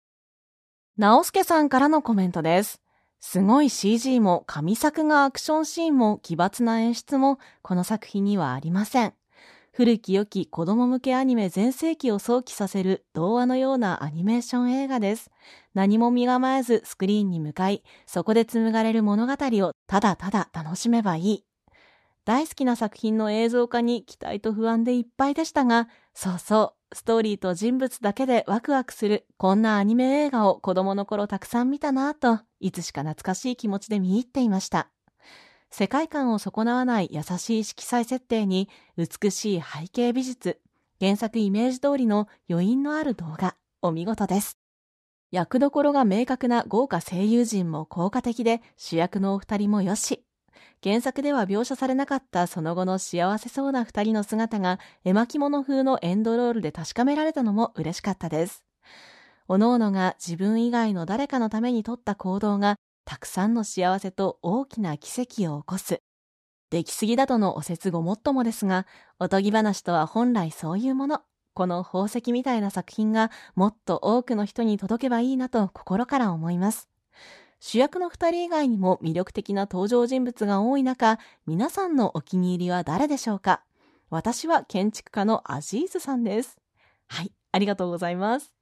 [0.98, 2.82] 直輔さんからのコメントです。
[3.22, 9.14] すごい CG も神作がアクションシーンも奇抜な演出もこの作品にはありません。
[9.74, 15.32] 古き良き子供向けアニメ全盛期を想起させる童話のようなアニメーション映画です。
[15.74, 21.46] 何も身構えずスクリーンに向かい、そこで紡がれる物語をただただ楽しめばいい。
[22.26, 34.90] 大好きな作品の映像化に期待と不安でいっぱいでしたが、そうそう、ストーリーと人物だけでワクワクする、こんなアニメ映画を子供の頃たくさん見たなぁと、いつしか懐かしい気持ちで見入っていました。
[35.74, 40.60] 世界観を損なわない優しい色彩設定に、美しい背景美術、
[41.00, 44.58] 原作イメージ通りの余韻のある動画、お見事です。
[45.32, 50.26] 役どころが明確な豪華声優陣も効果的で、主役のお二人もよし。
[50.84, 58.64] 原作では描写されなかったその後の幸せそうな二人の姿が絵巻物風のエンドロールで確かめられたのも嬉しかったです。
[59.48, 66.02] おのおのが自分以外の誰かのために取った行動がたくさんの幸せと大きな奇跡を起こす。
[66.70, 68.88] 出来すぎだとのお説ごもっともですが、
[69.20, 71.22] おとぎ話とは本来そういうもの。
[71.54, 76.88] この宝石みたいな作品がもっと多くの人に届けばいいなと心から思います。
[77.60, 83.64] 主役の二人以外にも魅力的な登場人物が多い中、皆さんのお気に入りは誰でしょうか？
[84.10, 86.58] 私は建築家のアジーズさんです。
[87.08, 88.54] はい、ありがとうございます。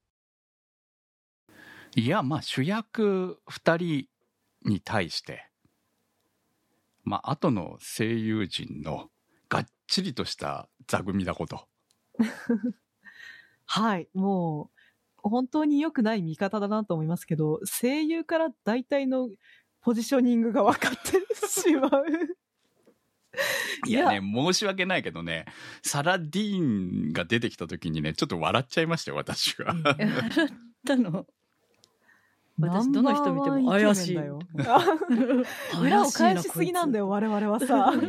[1.96, 4.06] いや、まあ主役二人
[4.66, 5.50] に対して、
[7.04, 9.10] まあ後の声優陣の
[9.50, 11.68] がっちりとした座組だこと。
[13.66, 14.80] はい、もう、
[15.22, 19.30] 本当に良くない見方だなと思いますけど、声優から大体の
[19.82, 21.92] ポジショニングが分かってしまう。
[23.88, 25.46] いやね、申し訳ないけどね、
[25.84, 29.74] サラ・ディーンが出てきた時にね、ちょっと笑っちゃいましたよ、私は。
[29.86, 30.50] 笑っ
[30.86, 31.28] たの。
[32.60, 34.18] 私どの人見ても怪しい。
[35.82, 37.94] 裏を返しすぎなんだよ、我々はさ。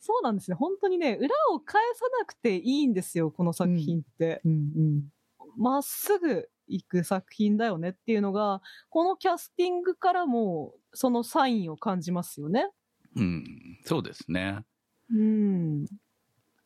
[0.00, 0.56] そうなんですね。
[0.56, 4.40] 本当にね、裏を返さなくていいんですよ、この作品って。
[4.44, 5.12] うんうん。
[5.56, 12.70] まっすぐ行く作品だよねっていうのが、このキャスティングからも、そのサインを感じますよね。
[13.16, 14.64] うん、そうですね。
[15.10, 15.84] うん。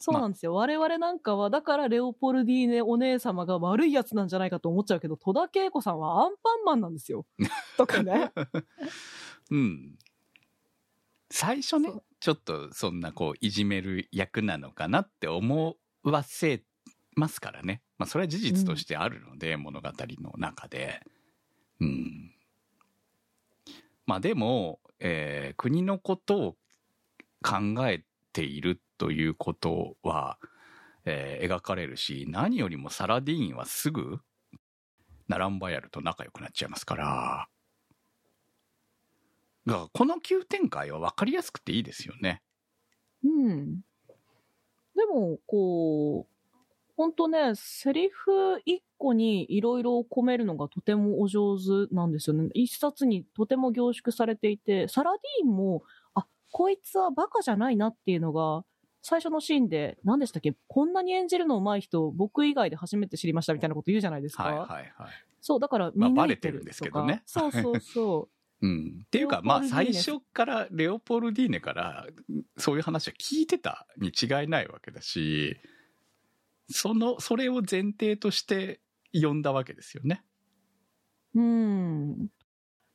[0.03, 0.53] そうなんですよ。
[0.55, 7.25] 我々なんかは、だからレオポルディーネお姉様が悪いやつなんじゃないかと思っちゃうけど、戸田恵子さんはアンパンマンなんですよ。
[7.79, 8.33] とかね。
[9.53, 9.97] うん。
[11.31, 16.65] 最初ねちょっとそんなこう、いじめる役なのかなって思わせ
[17.15, 17.81] ますからね。
[17.97, 19.88] まあ、それは事実としてあるので、物語
[20.21, 21.01] の中で。
[21.79, 22.35] うん。
[24.05, 26.57] まあ、でも、えー国のことを
[27.41, 30.38] 考えているということは、
[31.05, 34.21] えー描かれるし、何よりもサラディーンはすぐ、
[35.27, 37.49] ナランバヤルと仲良くなっちゃいますから。
[39.67, 42.43] だからこの急展開は分かりやすくていいですよね。
[43.25, 43.81] うん。
[44.95, 46.55] でも、こう、
[46.97, 52.51] ほんとね、セリフ一個にいろいろ込めるのがとてもお上手なんですよね。
[52.55, 55.83] 一冊にとても凝縮されていて、サラディーンも、
[56.15, 58.65] あ、こいつはバカじゃないなっていうのが、
[59.03, 60.55] 最初のシーンで、何でしたっけ？
[60.69, 64.45] こんなに演じるの上手い人、僕以外で初めて知りましたみたいなこと言うじゃないですか。
[64.45, 64.93] はいはいはい。
[65.41, 68.37] そう、だからまあ見バレてるんですけどねそうそうそう。
[68.65, 69.03] うん。
[69.05, 72.07] っていうか、まあ最初からレオポルディーネから
[72.57, 75.57] そういう話は聞いてたに違いないわけだし、
[76.71, 78.81] その、それを前提として
[79.12, 80.25] 呼んだわけですよね。
[81.35, 82.29] うん。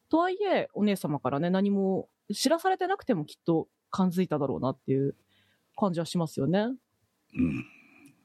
[0.08, 5.17] とはいえ、お姉様からね、何も知らされてなくてもきっと感づいただろうなっていう
[5.77, 6.67] 感じはしますよね。
[7.35, 7.65] うん。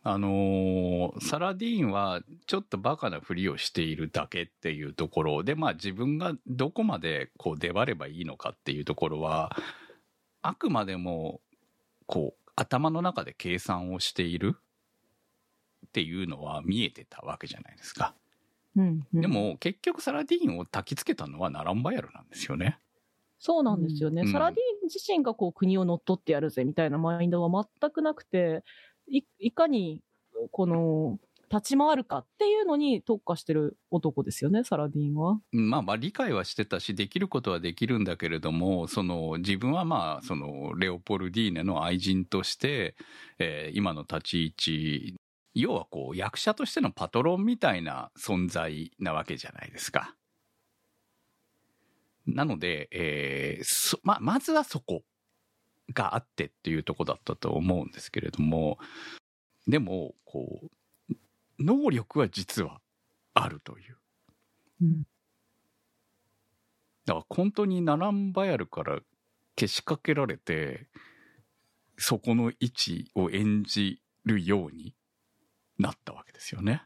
[0.04, 9.54] あのーサラディーンはちょっとバカなふりをしているだけっていうところで、まあ自分がどこまでこう出張ればいいのかっていうところは、
[10.40, 11.40] あくまでも、
[12.06, 14.56] こう、頭の中で計算をしている
[15.86, 18.14] っていうのは見えてたわけじゃないですか。
[18.76, 22.78] うん、うんで、も結局サラディーンを焚きつけたのはナランバヤルなんですよね。
[23.44, 24.22] そうなんですよね。
[24.22, 28.62] うんサラディーン自身がこう国を乗っ取ってやるぜみたいなマインドは全くなくて、
[29.08, 30.00] いいかに、
[30.52, 31.18] この、
[31.50, 35.40] 立ち回るかっていうのに特化してる男ですよね、サラディーンは。
[35.50, 42.94] まあまあ理解はしてたし、できることはできるんだけれども、その自分はまあ、そのレオポルディーネの愛人として、
[43.40, 45.16] えー今の立ち位置、
[45.54, 50.14] 要はこう役者としてのパトロンみたいな存在なわけじゃないですか。
[52.26, 55.02] なので、えーそまあ、まずはそこ
[55.92, 58.78] があってっていうとこだったと思うんですけれども、
[59.66, 60.70] でも、こ
[61.10, 61.14] う、
[61.58, 62.80] 能力は実は
[63.34, 63.96] あるという。
[64.82, 65.02] うん。
[67.04, 69.00] だから本当にナランバヤルから
[69.56, 70.88] けしかけられて、
[71.98, 74.94] そこの位置を演じるように
[75.78, 76.84] なったわけですよね。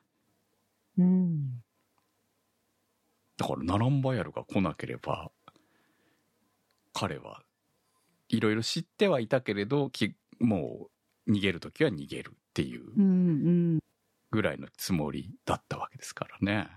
[0.98, 1.62] うん。
[3.36, 5.30] だからナランバヤルが来なければ、
[6.92, 7.42] 彼は
[8.28, 10.88] いろいろ知ってはいたけれど、きも
[11.26, 13.06] う逃げるときは逃げるっていううんう
[13.76, 13.78] ん。
[14.30, 16.68] ぐらいのつもりだったわけですからね。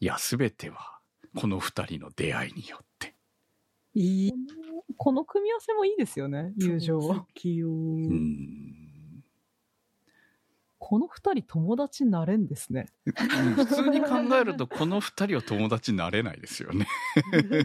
[0.00, 0.98] いや、すべては
[1.36, 3.14] この二人の出会いによって。
[3.94, 4.32] いい。
[4.96, 6.98] この組み合わせもいいですよね、友情。
[6.98, 7.68] 好きよ。
[7.68, 8.87] うん
[10.88, 12.86] この二人友達になれんですね。
[13.56, 16.86] 普通に考えるとこの二人は友達になれないですよね。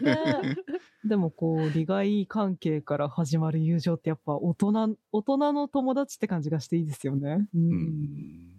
[0.01, 0.57] ね
[1.07, 7.47] でもこう、利害関係から始まる友情ってやっぱ大人、大人の友達って感じがしていいですよね。
[7.53, 7.57] う。
[7.57, 8.52] うんん。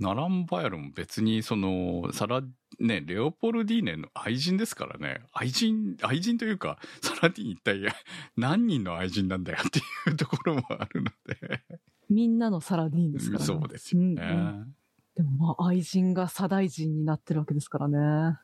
[0.00, 2.42] ナランバヤルも別にその、サラ、
[2.78, 5.20] ね、レオポルディーネの愛人ですからね。
[5.32, 7.80] 愛人、愛人というか、サラディーン一体
[8.36, 9.82] 何人の愛人なんだよってい
[10.12, 11.62] うところもあるので。
[12.08, 13.46] みんなのサラディーンですからね。
[13.46, 14.22] そうですよね。
[14.22, 14.74] うん
[15.16, 18.38] でもまあ愛人が左大臣になってるわけですからね。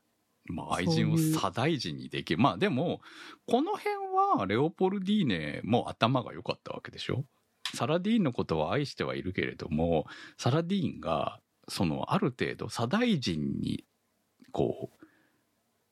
[0.49, 2.43] まあ愛人を左大臣にできる。
[2.43, 3.01] まあでも、
[3.47, 3.95] この辺
[4.39, 7.25] はレオポルディーネも頭が良かったわけでしょ？
[7.75, 13.85] サラディーンのことは愛してはいるけれども、サラディーンが、そのある程度左大臣に、
[14.53, 14.91] こ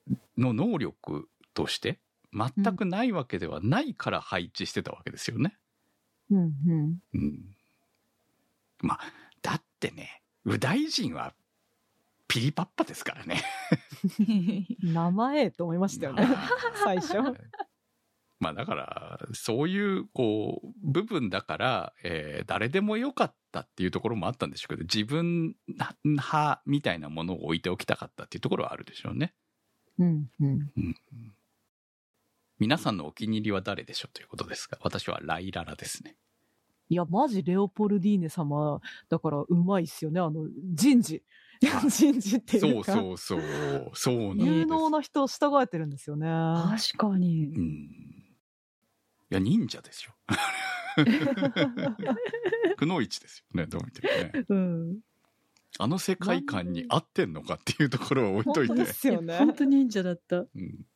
[0.08, 2.00] う、の能力として
[2.32, 5.56] 全くないわけではないから配置してたわけですよね。
[6.30, 6.98] うんうん。
[7.14, 7.56] うん。
[8.80, 9.00] まあ、
[9.42, 11.34] だってね、右大臣は
[12.28, 13.42] ピリパッパですからね。
[14.82, 16.26] 名前と思いましたよね。
[16.82, 17.18] 最初。
[18.40, 25.54] まあだから、そういう、こう、部分だから、えー誰でもよかったっていうところもあったんでしょうけど、自分
[26.04, 29.32] 派みたいなものを置いておきたかったっていうところはあるでしょうね。
[29.98, 30.72] うんうん。
[32.58, 36.16] 皆さんのお気に入りは誰でしょうということですが、私はライララですね。
[36.88, 40.20] いや、マジレオポルディーネ様、だからうまいっすよね。
[40.20, 41.22] あの、人事。
[41.88, 42.92] 人事っていそううか。
[42.92, 43.42] そうそう、
[43.94, 44.50] そうなんです。
[44.50, 46.26] 有能な人を従えてるんですよね。
[46.26, 47.58] 確かにう。
[47.58, 47.64] ん。
[49.30, 50.14] いや、忍者ですよ。
[52.76, 54.46] くのいちですよね、どう見てもね。
[54.48, 54.98] うん。
[55.78, 58.92] あの世界観に合ってんのかっていうところを置いといて本当で。
[58.92, 59.38] すよね。
[59.38, 60.38] 本当忍者だった。
[60.38, 60.86] うん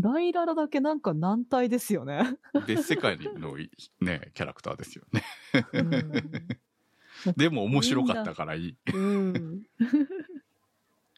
[0.00, 2.38] ライララだけなんか軟体ですよね。
[2.66, 5.22] 別世界のいね、キャラクターですよね。
[5.74, 6.12] うん
[7.36, 8.76] でも面白かったからいい。
[8.92, 9.62] うん。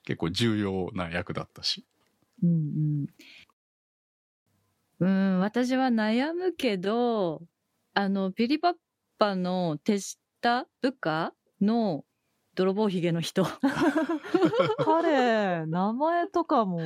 [0.04, 1.86] 結構重要な役だったし。
[2.42, 3.06] うん
[5.00, 5.06] うん。
[5.06, 7.42] うん、私は悩むけど、
[7.94, 8.74] あの、ピリパッ
[9.18, 12.04] パの手下部下の
[12.56, 13.44] 泥棒ひげの人。
[14.84, 16.80] 彼、名前とかも、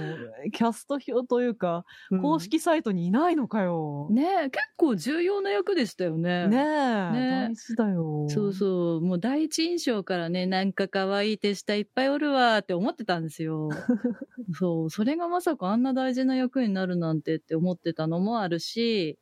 [0.52, 1.84] キャスト表というか、
[2.22, 4.09] 公式サイトにいないのかよ。
[4.11, 6.46] ねえ、結構重要な役でしたよね。
[6.48, 8.26] ねえ、ね大事だよ。
[8.28, 9.00] そうそう。
[9.00, 13.68] もう第一印象からね、なんか可愛い手下いっぱいおるわって思ってたんですよ。
[14.59, 14.90] そう。
[14.90, 19.18] それがまさかあんな大事な役になるなんてって思ってたのもあるし、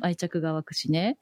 [0.00, 1.18] 愛着が湧くしね。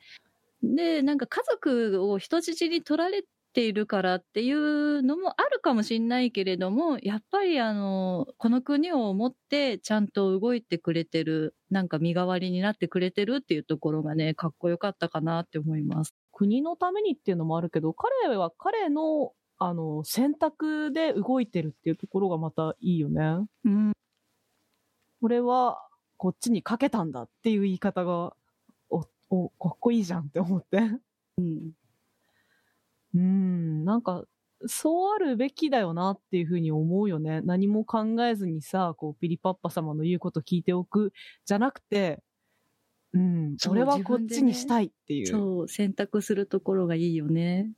[0.62, 16.14] で、なんか家族を人質に取られているからっていうのもあるかもしれないけれども、やっぱりあの、この国を思ってちゃんと動いてくれてる、なんか身代わりになってくれてるっていうところがね、かっこよかったかなって思います。
[16.32, 23.44] 国のためにっていうのもあるけど、彼は彼の、あの、選択で動いてるっていうところがまたいいよね。
[23.64, 23.92] うん。
[25.20, 25.84] これは、
[26.16, 28.34] こっちにかけたんだっていう言い方が、
[29.30, 30.78] お、お、かっこいいじゃんって思って。
[31.38, 31.70] うん。
[33.14, 34.24] うん、なんか、
[34.66, 37.40] そうあるべきだよなっていうふうに思うよね。
[37.42, 41.12] 何も考えずにさ、こう、ピリパッパ様の言うこと聞いておく、
[41.44, 42.22] じゃなくて、
[43.12, 45.26] うん、そう俺はこっちにしたいっていう。
[45.26, 47.70] そう、選択するところがいいよね。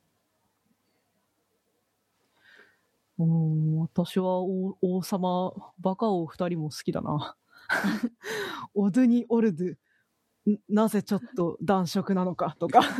[3.17, 7.35] うん、私は王王様、バカ王二人も好きだな。
[8.73, 9.77] オドゥニ・オルドゥ、ん
[10.69, 12.81] なぜちょっと男色なのかとか。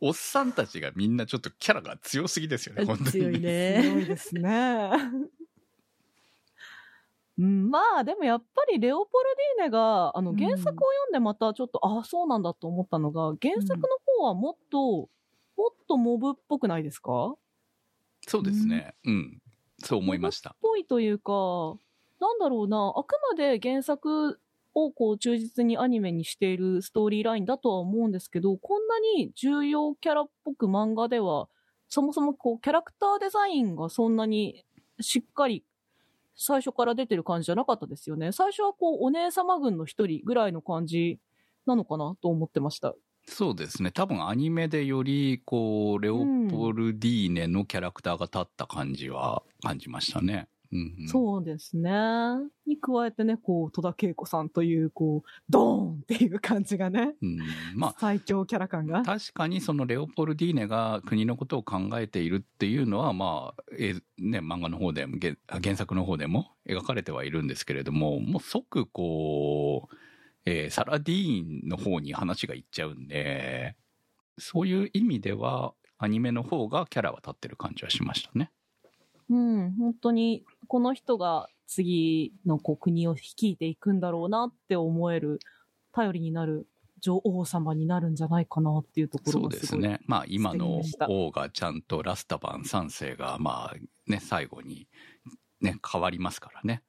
[0.00, 3.10] おっさんたちがみんなちょっとキャラが強すぎですよね、本当に。
[3.10, 3.80] 強いね。
[3.82, 4.90] 強いですね。
[7.36, 9.24] うん、まあでもやっぱりレオポル
[9.58, 10.76] ディーネがあの原作を読
[11.10, 15.08] んでまたちょっと、ああそうなんだと思ったのが原作の方はもっと、
[15.56, 17.34] もっとモブっぽくないですか？
[18.26, 18.94] そうですね。
[19.04, 19.42] うん。
[19.80, 20.54] そう思いました。
[20.60, 21.76] ぽいというか、
[22.20, 24.40] なんだろうな、あくまで原作
[24.74, 31.48] をこう忠実にアニメにしているストーリーラインだとは思うんですけど、こんなに重要キャラっぽく漫画では、
[31.88, 34.64] そもそもこうキャラクターデザインがそんなに
[35.00, 35.64] しっかり
[36.36, 38.32] 最初から出てる感じじゃなかったですよね。
[38.32, 41.18] 最初はこうお姉様軍の一人ぐらいの感じ
[41.66, 42.94] なのかなと思ってました。
[43.26, 43.90] そうですね。
[43.90, 50.48] 多分アニメでより、こう、レオポルディーネのキャラクターが立った感じは感じましたね。
[50.70, 51.08] うん、うん。
[51.08, 51.90] そうですね。
[52.66, 57.14] に加えてね、こう、戸田恵子さんという、こう、ドーンっていう感じがね。
[57.22, 57.38] うん。
[57.74, 59.02] まあ、最強キャラ感が。
[59.02, 69.96] 確かにそのレオポルディーネが国のことを考えているっていうのは、まあ、えね、漫画の方でも、原原作の方でも描かれてはいるんですけれども、もう即こう、
[70.44, 73.76] えーサラディーンの方に話がいっちゃうんで、
[74.38, 78.52] そういう意味では、アニメの方がキャラは立ってる感じはしましたね。
[79.30, 85.40] うん、本当に、この人が次のこう国を率いていくんだろうなって思える、
[85.92, 86.66] 頼りになる
[87.00, 89.60] 女王様になるんじゃないかなっていうところそうがすごい。
[89.60, 90.00] ですね。
[90.06, 93.76] まあ今の王がちゃんとラスタバン3世がまあ
[94.10, 94.88] ね、最後に
[95.60, 96.82] ね、変わりますからね。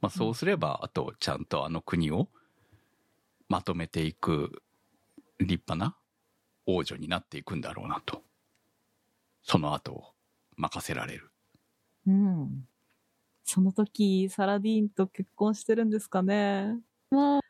[0.00, 2.28] まあそうすれば、あとちゃんとあの国を
[3.48, 4.62] まとめていく
[5.38, 5.96] 立派な
[6.66, 8.22] 王女になっていくんだろうなと。
[9.42, 10.04] その後を
[10.56, 11.30] 任せられる。
[12.06, 12.68] うん。
[13.44, 16.78] その時、サラディーンと結婚してるんですかね。
[17.10, 17.40] まあ、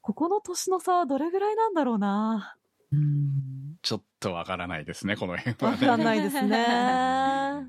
[0.00, 2.56] ここの年の差はどれぐらいなんだろうな。
[2.92, 3.76] うん。
[3.82, 5.86] ちょっとわからないですね、この辺はね。
[5.86, 7.66] わかんないですね。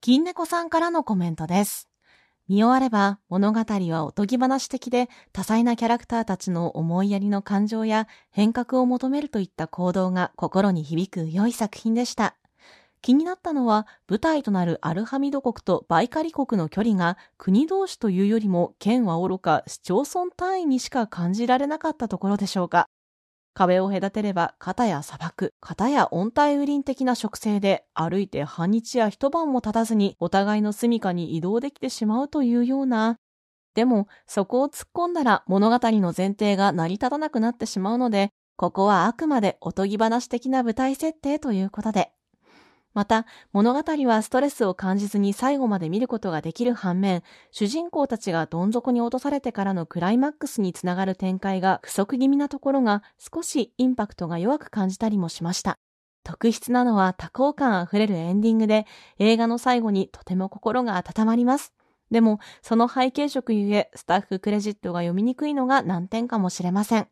[0.00, 1.88] 金猫さんからのコメントです。
[2.46, 12.36] 見終われば物語はおとぎ話的で多彩なキャラクターたちの思いやりの感情や変革を求めるといった行動が心に響く良い作品でした。
[13.04, 22.88] 気になったのは舞台となるアルハミド国とバイカリ国の距離が国同士というよりも県は愚か市町村単位にしか感じられなかったところでしょうか。
[23.52, 33.18] 壁を隔てれば、片や砂漠、片や温帯雨林的な植生で、歩いて半日や一晩も経たずに、お互いの住処に移動できてしまうというような。
[33.74, 42.14] でも、そこを突っ込んだら物語の前提が成り立たなくなってしまうので、ここはあくまでおとぎ話的な舞台設定ということで。
[42.94, 55.78] また、物語はストレスを感じずに最後まで見ることができる反面、主人公たちがどん底に落とされてからのクライマックスにつながる展開が不足気味なところが少しインパクトが弱く感じたりもしました。
[56.22, 58.86] 特筆なのは多幸感あふれるエンディングで
[59.18, 61.74] 映画の最後にとても心が温まります。
[62.12, 67.08] でも、その背景色ゆえスタッフクレジットが読みにくいのが難点かもしれません。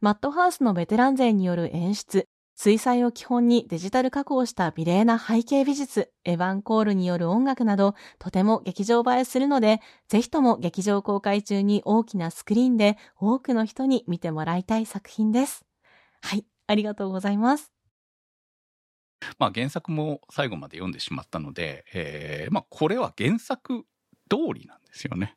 [0.00, 2.26] マットハウスのベテラン勢による演出、
[2.56, 15.64] 水彩を基本にデジタル加工した美麗な背景美術、エヴァンコールによる音楽など、とても劇場映えするので、ぜひとも劇場公開中に大きなスクリーンで多くの人に見てもらいたい作品です。
[16.22, 17.72] はい、ありがとうございます。
[19.38, 23.84] まあ原作も最後まで読んでしまったので、えーまあこれは原作
[24.30, 25.36] 通りなんですよね。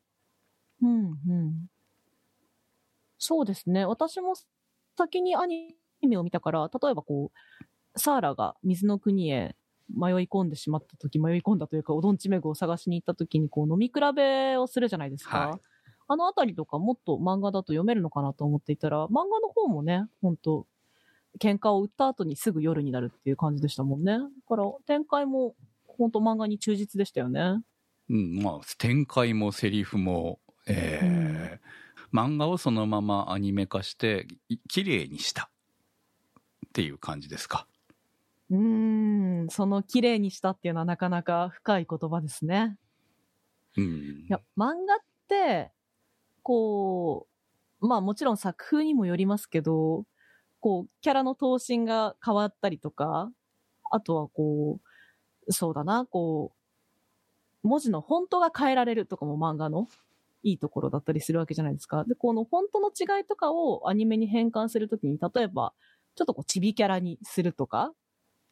[0.82, 1.68] うんうん。
[3.18, 3.86] そうですね。
[3.86, 4.34] 私も
[4.97, 5.76] 先にアニ
[6.06, 9.56] メを見たから、例えばこう、サーラが水の国へ
[9.89, 15.50] 迷い込んでしまった時、迷い込んだというか、オドンチメグを探しに行った時に、こう、飲み比べをするじゃないですか。
[15.50, 15.60] はい
[16.10, 20.66] あのあたりとかもっと漫画だと読めるのかなと思っていたら、漫画の方もね、本当
[21.38, 24.14] 喧嘩を売った後にすぐ夜になるっていう感じでしたもんね。
[24.14, 25.54] だから、展開も
[25.86, 27.62] 本当漫画に忠実でしたよね。
[28.10, 35.50] うん、まあ展開もセリフも、えー漫画をそのままアニメ化してい綺麗にした
[36.78, 37.65] っていう感じですか？
[38.51, 42.78] うーん、その綺麗にしたっていうのはなかなか深い言葉ですね。
[43.75, 45.71] うんいや、漫画って、
[46.43, 47.28] こ
[47.82, 50.05] う、まあもちろん作風にもよりますけど、
[50.59, 53.32] こう、キャラの頭身が変わったりとか、
[53.89, 54.80] あとはこ
[55.47, 56.51] う、そうだな、こ
[57.63, 59.88] う、文字のフォントが変えられるとかも漫画の
[60.43, 62.03] いいところだったりするわけじゃないですか。
[62.03, 65.73] で、このフォントの違いとかをアニメに変換するときに、例えば、
[66.18, 67.93] ちょっとこう、チビキャラにするとか、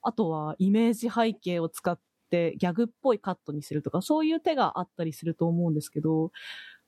[0.01, 1.99] あとはイメージ背景を使っ
[2.29, 6.31] てギャグっぽいカットにするとか、そういう手があったりすると思うんですけど、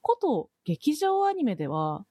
[0.02, 2.06] こと劇場アニメでは、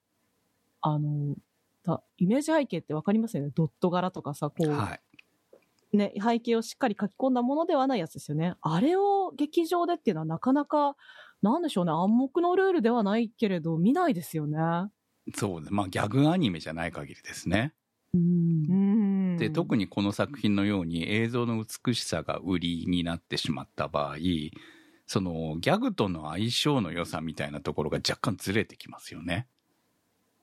[0.81, 1.37] あの、
[1.85, 3.53] だイメージ背景ってわかりますよね？
[3.55, 5.01] ドット柄とかさ、こう、はい。
[5.97, 8.57] ね、背景をしっかり書き込んだものではないやつですよね。
[8.61, 10.97] あれを劇場でっていうのはなかなか、
[11.41, 14.59] なんでしょうね、暗黙のルールではないけれど、見ないですよね。
[15.35, 17.73] そうで、まあギャグアニメじゃない限りですね。
[18.17, 24.17] うんで、特にこの作品のように映像の美しさが売りになってしまった場合、
[25.07, 29.47] そのギャグとの相性の良さみたいなところが若干ずれてきますよね。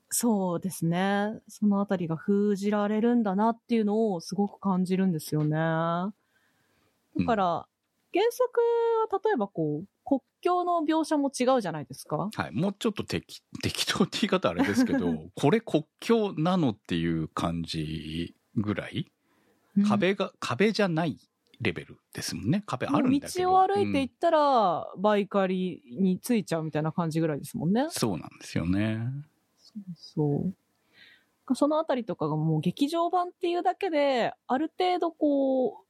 [0.09, 1.39] そうですね。
[1.47, 5.57] そのあたりが封じられるんだなっていうのをすごく感じるんですよね。
[5.57, 7.67] だから、
[8.13, 8.61] 原作
[9.11, 12.17] は例えばこう、国境の描写も違うじゃないですか。
[12.33, 12.51] はい。
[12.51, 19.11] もうちょっと適適当って言い方あれですけど、 これ国境なのっていう感じぐらい、
[19.87, 21.17] 壁が、壁じゃない
[21.61, 22.63] レベルですもんね。
[22.65, 23.49] 壁あるんだけど。
[23.49, 27.87] 道を歩いていっうんたら、バイカリについちゃうみたいな感じぐらいですもんね。
[27.89, 28.99] そうなんですよね。
[29.95, 30.53] そう。
[31.55, 35.83] そのあたりとかがもう劇場版っていうだけで、ある程度こ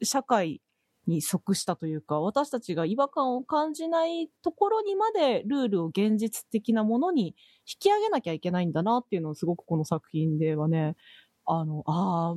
[0.00, 0.60] う、社会
[1.06, 7.34] に即したというか、私たちが違和感を感じないところにまでルールを現実的なものに
[7.66, 10.96] 引き上げなきゃいけないんだなっていうのをすごくこの作品ではね、
[11.46, 12.36] あの、あ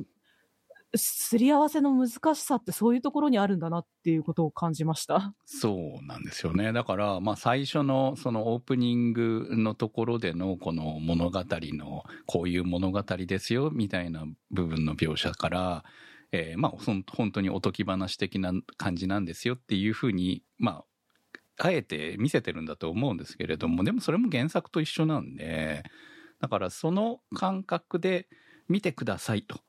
[0.94, 5.34] すり合わせの難しさってそういうところにあるんだなっていうことを感じました。
[5.44, 6.72] そうなんですよね。
[6.72, 15.84] だから、まあ最初のそのオープニングのところでのこの物語のこういう物語ですよみたいな部分の描写から、
[16.32, 20.84] えーまあ本当におとぎ話的な感じなんですよっていうふうに、ま
[21.58, 25.84] あ、あえて見せてるんだと思うんですけれども、でもそれも原作と一緒なんで、
[26.40, 28.28] だからその感覚で
[28.68, 29.60] 見てくださいと。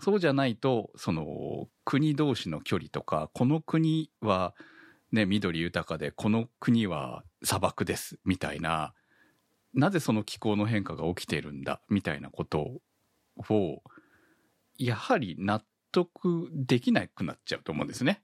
[0.00, 4.54] そうじゃないと、その国同士の距離とか、この国は
[5.12, 8.94] ね、緑豊かで、この国は砂漠です、みたいな、
[9.74, 12.80] なぜその気候の変化が起きてるんだ、みたいなこと
[13.36, 13.82] を、
[14.86, 15.62] やはり納
[15.92, 18.22] 得できなくなっちゃうと思うんですね。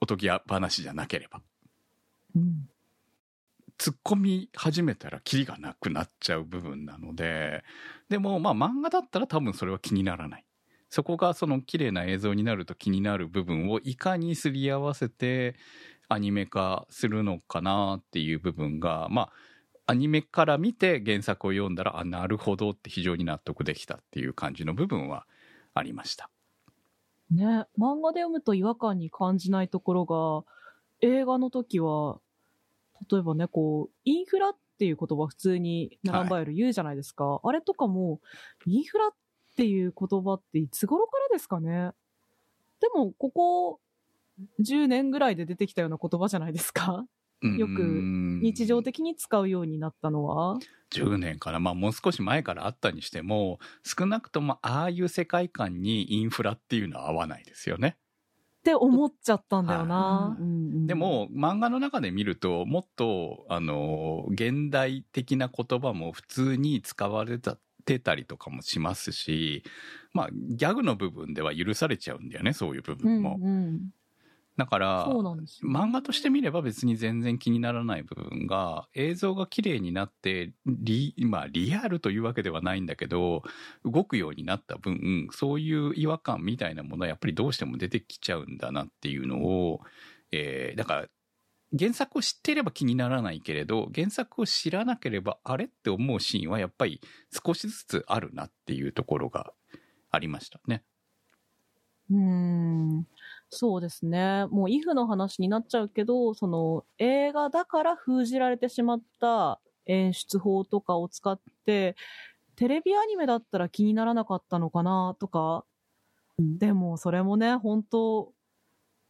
[0.00, 1.40] おとぎ話じゃなければ。
[2.36, 2.68] うん。
[3.78, 7.62] 突っ込み始めたらキリがなくなっちゃう部分なので、
[8.08, 10.44] でもまあ漫画だったら多分それは気にならない。
[10.90, 15.54] そこがその綺麗な映像になると気になる部分をいかにすり合わせて
[16.08, 19.32] アニメ化するのかなっていう部分が、まあ
[19.90, 25.26] アニメから見て原作を読んだら、あ、なるほどって非常に納得できたっていう感じの部分は
[25.72, 26.28] ありました。
[27.30, 30.44] ね、漫画で読むと違和感に感じないところが、
[31.00, 32.20] 映画の時は、
[33.10, 37.40] 例えばね、こう、インフラっていう言葉普通にナランバイル言うじゃないですか。
[37.42, 38.20] あれとかも、
[38.66, 39.10] インフラっ
[39.56, 41.92] ていう言葉っていつ頃からですかね？
[42.80, 43.80] でも、ここ
[44.60, 47.06] 10年ぐらいで出てきたような言葉じゃないですか。
[47.54, 48.08] よく
[48.40, 57.98] 日常的に使うようになったのは？10年から、まあもう少し前からあったにしても、少なくともああいう世界観にインフラっていうのは合わないですよね。
[58.60, 60.36] って思っちゃったんだよな。
[60.86, 67.38] で、も、漫画の中で見ると、もっと、あの、現代的な言葉も普通に使われ
[67.84, 69.62] てたりとかもしますし、
[70.12, 73.40] まあ、ギャグの部分では許されちゃうんだよね、そういう部うん分も。
[73.40, 73.48] うん。
[73.48, 73.90] うなん
[75.40, 75.70] ですよ。
[75.70, 83.42] 漫画として見れば別に全然気にならない部分が、映像が綺麗になって、リ、まあリアルというわけではないんだけど、
[83.84, 89.80] 動くようになった分、そういう違和感みたいなものはやっぱりどうしても出てきちゃうんだなっていうのを、
[90.32, 91.08] えー、だから、
[91.78, 97.00] 原作を知っていれば気にならないけれど、原作を知らなければあれって思うシーンはやっぱり
[97.44, 99.52] 少しずつあるなっていうところが
[100.10, 100.82] ありましたね。
[102.10, 103.06] うーん。
[103.50, 104.46] そうですね。
[104.50, 111.96] もう、イフの話になっちゃうけど、その、映画だから封じられてしまった演出法とかを使って、
[112.56, 115.64] テレビアニメだったら気にならなかったのかなとか、
[116.38, 118.32] でも、それもね、本当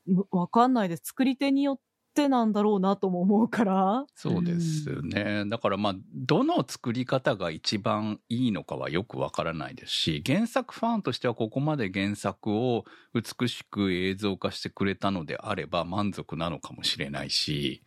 [0.06, 1.02] むわかんないです。
[1.06, 1.80] 作り手によっ
[2.14, 4.06] てなんだろうなとも思うから。
[4.14, 5.44] そうですね。
[5.46, 12.84] だからまあ、どの作り方が一番いいのかはよくわからないですし、原作ファンとしてはここまで原作を
[13.14, 17.82] 美しく映像化してくれたのであれば満足なのかもしれないし、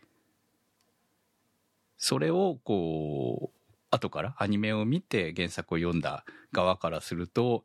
[1.96, 3.58] それをこう、
[3.90, 7.64] 後からアニメを見て原作を読んだ側からすると、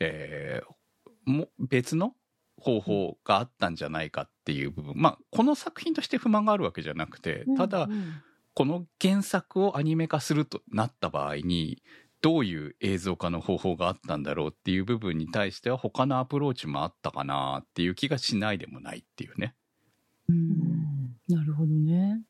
[0.00, 0.76] えー
[1.26, 2.14] も別の
[2.56, 4.94] 方法があったんじゃないかっていう部分。
[4.96, 8.22] まあ、この作品として不満があるわけじゃなくて、ただう、ん
[8.54, 11.82] この原作をアニメ化するとなった場合に、
[12.22, 19.54] どういう映像化の方法があったんだろうっていう部分に対しては他のアプローチもあったかなっていう気がしないでもないっていうね。
[20.30, 22.20] うんなるほどね。
[22.22, 22.24] っ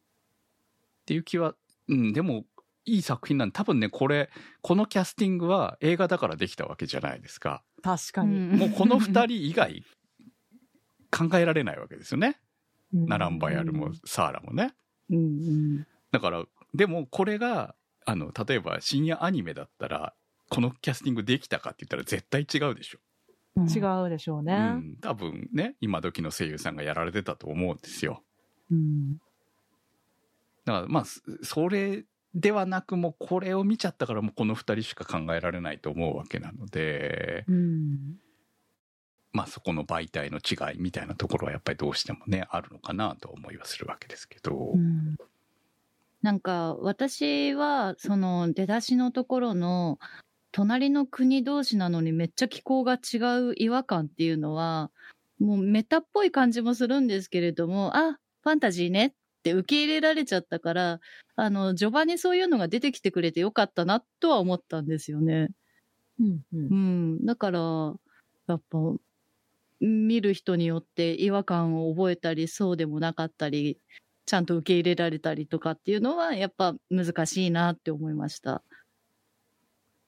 [1.06, 1.54] ていう気は、
[1.88, 2.44] うん、でも
[2.84, 4.30] いい作品なんで多分ね、これ、
[4.62, 7.62] このキャスティングは映画だからできたわけじゃないですか。
[7.82, 8.56] 確かに。
[8.56, 9.84] もうこの二人以外
[11.16, 12.38] 考えられないわけですよね。
[12.92, 14.74] ナランバヤルもサーラもね。
[15.10, 20.14] うんうんだから、でもこれが、あの、例えば深夜アニメだったら、
[20.48, 22.98] このキャスティングできたかって言ったら絶対違うでしょ。
[23.56, 24.54] うん違うでしょうね。
[24.54, 24.96] うん。
[25.00, 28.22] 多分ね、今時の声優さんがやられてたと思うんですよ。
[28.70, 29.16] うん
[30.64, 32.04] だからまあ、そそれ
[32.34, 38.16] ではなくもうこれを見ちゃったからもうこの二人しか考えられないと思うわけなので、うん
[39.32, 44.72] まあそこの媒体の違いみたいなところはやっぱりどうしてもね、あるのかなと思いはするわけですけど。
[44.74, 45.16] うん
[46.22, 50.00] なんか私はその出だしのところの
[50.50, 53.18] 隣の国同士なのにめっちゃ気候が違
[53.50, 54.90] う違和感っていうのは
[55.38, 59.12] もうメタっぽい感じもするんですけれどもあファンタジーねっ
[59.44, 61.00] て受け入れられちゃったから
[61.36, 65.50] あの序盤にそういうのが出てきてくれてよかったなとは思ったんですよね。
[66.18, 66.74] うんうんう
[67.18, 67.60] ん、だから
[68.48, 68.78] やっぱ
[69.80, 73.78] 見る人によって違和感を覚えたりそうでもなかったり
[74.26, 78.62] ちゃんと受け入れられたりとかっていうのはやっぱ難しいなって思いました。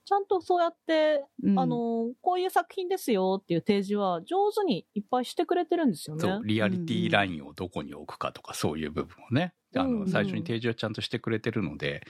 [0.04, 6.22] ちゃんとそうやって、うんあの、こういう作品ですよっていう提示は上手にいっぱいしてくれてるんですよね。
[6.22, 12.06] そう、リアリティラインをどこに置くかとかそういう部分をね、あの、うんうん最初に提示をちゃんとしてくれてるので、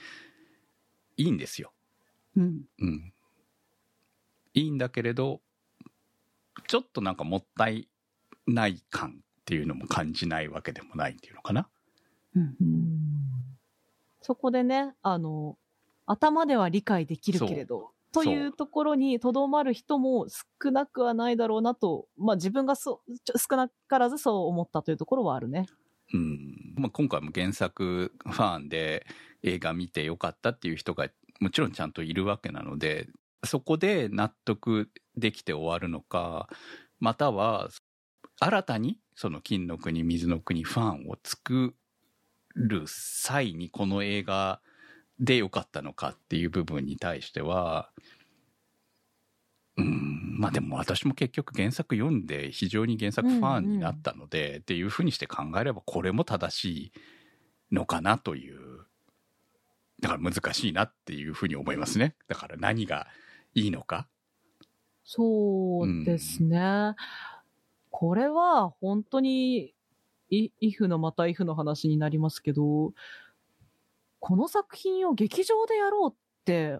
[1.17, 1.73] いいんですよ。
[2.37, 3.13] うんうん。
[4.53, 5.41] いいんだけれど、
[6.61, 7.87] ちょっとなんかもったい
[8.47, 9.13] ない感っ
[9.45, 11.67] ていうのも感じないわけでもないっていうのかな？
[12.35, 12.89] うんうん
[14.21, 15.57] そこでね、あの、
[16.05, 25.65] 頭では理解できるけれど、というところにとどまる人も少なくはないだろうなと、まあ自分がそうちょ少なからずそう思ったというところはあるね。
[26.13, 26.73] うん。
[26.75, 29.07] まあ、今回も原作ファンで
[29.41, 31.07] 映画見てよかったっていう人が
[31.39, 33.07] もちろんちゃんといるわけなので、
[33.43, 36.49] そこで納得できて終わるのか、
[36.99, 37.69] または
[38.39, 41.73] 新たにその金の国水の国ファンを作
[42.55, 44.61] る際にこの映画
[45.19, 47.89] でよかったのかっていう部分に対しては、
[49.77, 56.91] うん、まあでも私も結局原作読んで非常に原作ファンになったので、っていうふうにして考えればこれも正しい
[57.71, 58.85] のかなという、
[60.01, 62.15] だから難しいなっていうふうに思いますね。
[62.27, 63.07] だから何が
[63.55, 64.07] いいのか？
[65.03, 66.95] そうですね。
[67.89, 69.73] これは本当に、
[70.29, 72.93] イイフのまたイフの話になりますけど、
[74.19, 76.79] この作品を劇場でやろうって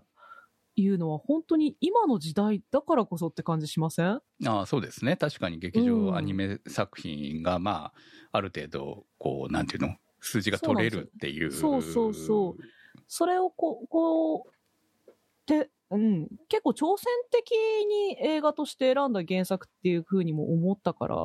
[0.76, 4.08] いうのは本当に今の時代だからこそって感じしません？
[4.08, 4.22] あ
[4.62, 5.18] あそうですね。
[5.18, 7.94] 確かに劇うん場アニメ作品が、まあ、
[8.32, 11.52] ある程度、こう、なんていうの数字が取れるっていう。
[11.52, 12.64] そうそうそう
[13.08, 15.12] それをこう、こう、
[15.48, 21.16] て、うん、結構挑戦的に映画として選んだ原作っていう風にも思ったから、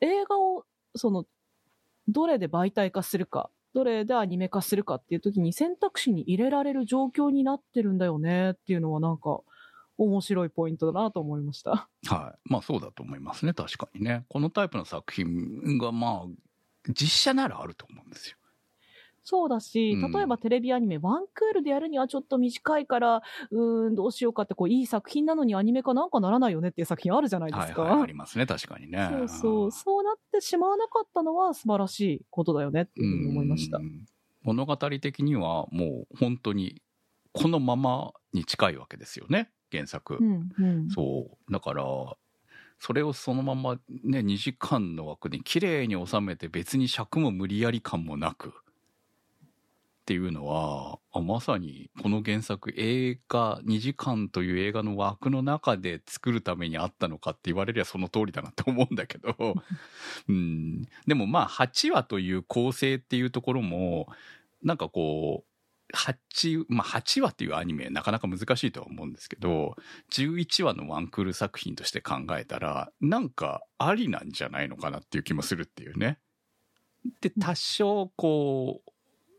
[0.00, 0.64] 映画を、
[0.94, 1.24] その、
[2.06, 9.40] どれで媒体化するか、どれでアニメ化するかっていう時に選択肢に入れられる状況になってるんだよねっていうのはなんか
[9.98, 11.88] 面白いポイントだなと思いました。
[12.06, 12.50] はい。
[12.50, 13.52] まあそうだと思いますね。
[13.52, 14.24] 確かにね。
[14.28, 16.26] このタイプの作品がまあ、
[16.88, 18.36] 実写ならあると思うんですよ。
[19.24, 27.82] そうだし、うん例えばテレビアニメ、ワンクールでやるにはちょっと短いから、うーん、どうしようかって、こう、いい作品なのにアニメ化なんかならないよねっていう作品あるじゃないですか。
[27.82, 28.46] はいはい、ありますね。
[28.46, 29.08] 確かにね。
[29.10, 29.70] そうそう。
[29.72, 33.82] そうなってしまわなかったのは素晴らしいことだよねっていうふうに思いましたう。
[33.82, 34.04] ん
[34.42, 36.82] 物語的にはもう本当に
[37.32, 39.50] このままに近いわけですよね。
[39.72, 40.18] 原作。
[40.20, 40.90] うん、うん。
[40.90, 41.52] そう。
[41.52, 41.84] だから、
[42.78, 48.52] それをそのままね、2時間の枠に綺麗に収めて別に尺も無理やり感もなく
[50.04, 59.34] っていうのは、あまさにこの原作映画2時間という映画の枠の中で作るためにあったのかって言われりゃその通りだなって思うんだけど、
[60.28, 60.82] うん。
[61.06, 64.06] でもまあ8話という構成っていうところも、
[64.62, 69.74] なんかこう、8、まあ8話っていうアニメなかなか難しいとは思うんですけど、
[70.12, 76.18] 11話のワンクール作品として考えたら、なんかありなんじゃないのかなっていう気もするっていうね。
[77.22, 78.93] で、多少こう、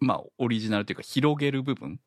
[0.05, 1.99] まあオリジナルというか広げる部分、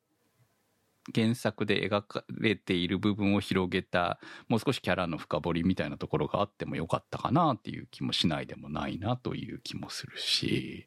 [1.14, 10.86] 原作で描かれている部分を広げた、もう少しキャラの深掘りみたいなところがあってもよかったかなっていう気もしないでもないなという気もするし。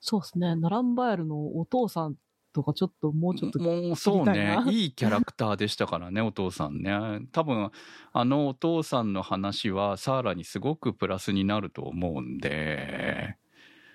[0.00, 0.54] そうですね。
[0.56, 2.16] ナランバヤルのお父さん
[2.52, 4.26] とかちょっともうちょっと、もうそう。
[4.26, 6.92] ねいいキャラクターでしたからね、お父さんね。
[7.32, 7.70] 多分、
[8.12, 13.36] あのお父さんの話は、サーラにすごくプラスになると思うんで、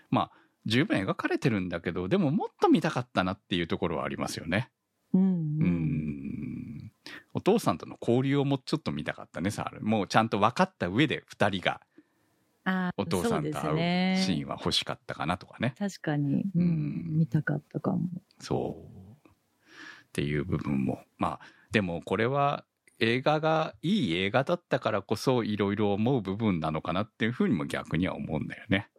[0.09, 0.31] まあ、
[0.65, 4.71] 十分描かれてるんだけど、でももっと見たかったなっていうところはありますよね。
[5.13, 5.67] うん、ううん。
[6.87, 6.91] ん。
[7.33, 9.81] お父さんとの交流をもうちょっと見たかったね、サーラ。
[9.81, 11.81] もうちゃんと分かった上で、二人が
[12.65, 15.75] あお父さんと会うシーンは欲しかったかなとかね。
[15.77, 18.09] 確かに、ううんん、見たかったかも。
[18.39, 19.27] そう。
[19.27, 19.31] っ
[20.13, 21.03] ていう部分も。
[21.17, 22.65] まあ、でもこれは
[22.99, 28.89] 映画がいい映画だったからこそいろいろ思う部分なのかなっていうふうにも逆には思うんだよね。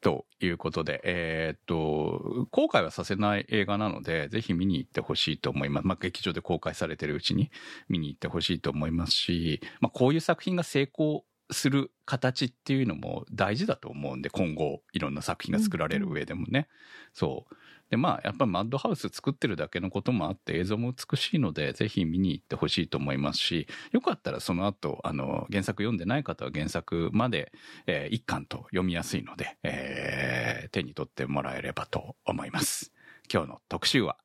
[0.00, 5.86] ということで、えーっと、後悔はさせない映画なので、ぜひ見に行ってほしいと思います。
[5.86, 7.50] まあ、劇場で公開されてるうちに
[7.88, 16.68] 見に行ってほしいと思いますし、まあ、こういう作品が成功する形っていうのも大事だと思うんで、今後いろんな作品が作られる上でもね。
[17.12, 17.54] そう。
[17.90, 27.52] で、まあ、やっぱりマッドハウス作ってるだけのこともあって映像も美しいので、ぜひ見に行ってほしいと思いますし、よかったらその後、あの、原作読んでない方は原作まで、
[27.86, 32.92] えー一巻と読みやすいので、えー手に取ってもらえればと思います。
[33.32, 34.16] 今日の特集は、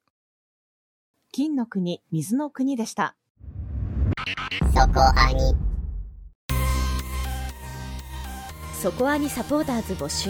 [1.31, 3.15] 金の国、水の国でした。
[8.81, 10.29] そこアニサポーターズ募集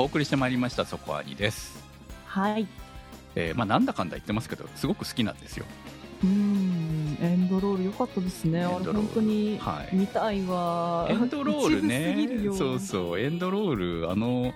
[0.00, 1.84] お送りしてまいりました、そこアニです。
[2.24, 2.66] はい。
[3.34, 5.66] えーまあ、なんだかんだ言ってますけど、すごく好きなんですよ。
[6.22, 8.64] うーん、エンドロール良かったですね。
[8.64, 11.06] あれ本当にはい見たいわ。
[11.10, 12.56] エンドロールね。
[12.56, 14.54] そうそうエンドロールあの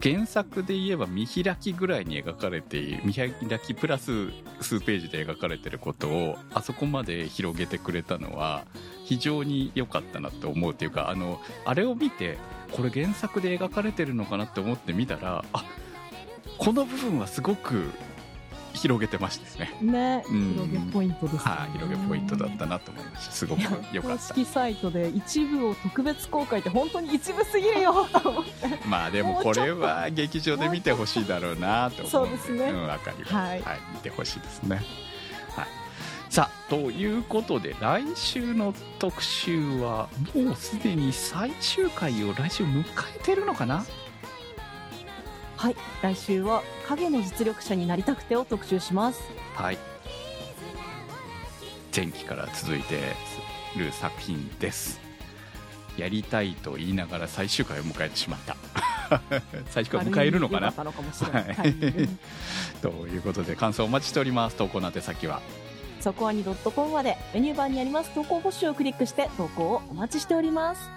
[0.00, 4.28] 原作で言えば見開きぐらいに描かれている見開きプラス
[4.60, 8.64] 数ページで描かれていることをあそこまで広げてくれたのは
[9.04, 12.38] 非常に良かったなと思うというかあのあれを見て
[12.72, 15.64] これ原作で描かれてるのかなって思ってみたらあ
[16.58, 17.90] この部分はすごく
[18.78, 19.92] 広げてましたよね。
[19.92, 21.40] ね、うん広げポイントですね。
[21.44, 23.32] はい、広げポイントだったなと思いました。
[23.32, 23.62] すごく
[23.92, 24.34] 良かった。
[24.34, 28.50] 公式サイトで一部を特別公開って本当に一部すぎるよと思って。
[28.88, 33.34] まあでもこれは劇場で見てほしいだろうなと思そうですねん、わかります。
[33.34, 33.62] ははいい、
[33.94, 34.76] 見てほしいですね。
[35.56, 35.66] はい。
[36.30, 42.84] さあということで来週の特集はもうすでに最終回を来週迎
[43.16, 43.84] えてるのかな？
[45.58, 49.20] はい、来週は影の実力者になりたくてを特集します。
[49.56, 49.78] はい。
[51.94, 53.00] 前期から続いて
[53.76, 55.00] る作品です。
[55.96, 58.56] やりたいと言いながら最終回を迎えてしまった。
[59.70, 60.70] 最終回を迎えるのかな？
[60.70, 60.80] と
[63.08, 64.56] いうことで感想お待ちしております。
[64.56, 65.40] 投稿の宛先は？
[66.00, 67.16] そこはに .com まで。
[67.34, 70.88] メニューバーにあります投稿募集をクリックして投稿をお待ちしております。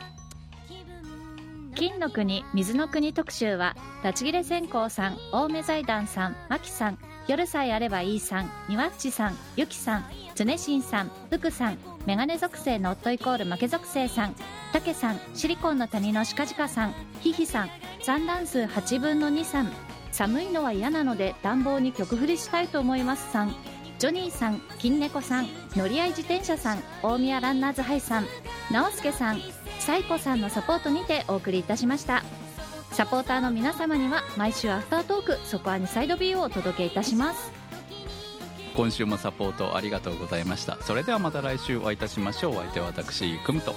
[1.75, 6.97] 金の国水の国特集は立ち切れ線香さん青梅財団さんマキさん
[7.27, 10.05] 夜さえあればいいさんにわっちさんゆきさん
[10.35, 14.35] 常新さん福さんメガネ属性ノットイコール負け属性さん
[14.73, 17.69] たけさんシリコンの谷のしかじかさんひひさん
[18.03, 19.71] 産卵数8分の2さん。
[20.11, 23.55] 寒いのは嫌なので暖房に曲振りしたいと思いますさん。
[23.97, 28.25] ジョニーさん金猫さん乗り合い自転車さん大宮ランナーズハイさん
[28.71, 29.39] 直輔さん
[29.81, 32.23] サイコさんのサポートにてお送りいたしました。
[32.91, 37.51] サポーターの皆様には毎週アフタートークそこアニサイドビューをお届けいたします。
[38.75, 40.77] 今週もサポートありがとうございました。
[40.83, 42.53] それではまた来週お会いいたしましょう。
[42.53, 43.73] お相手は私くむと。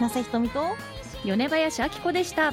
[0.00, 0.76] なせひとみと
[1.24, 2.52] 米林明子でした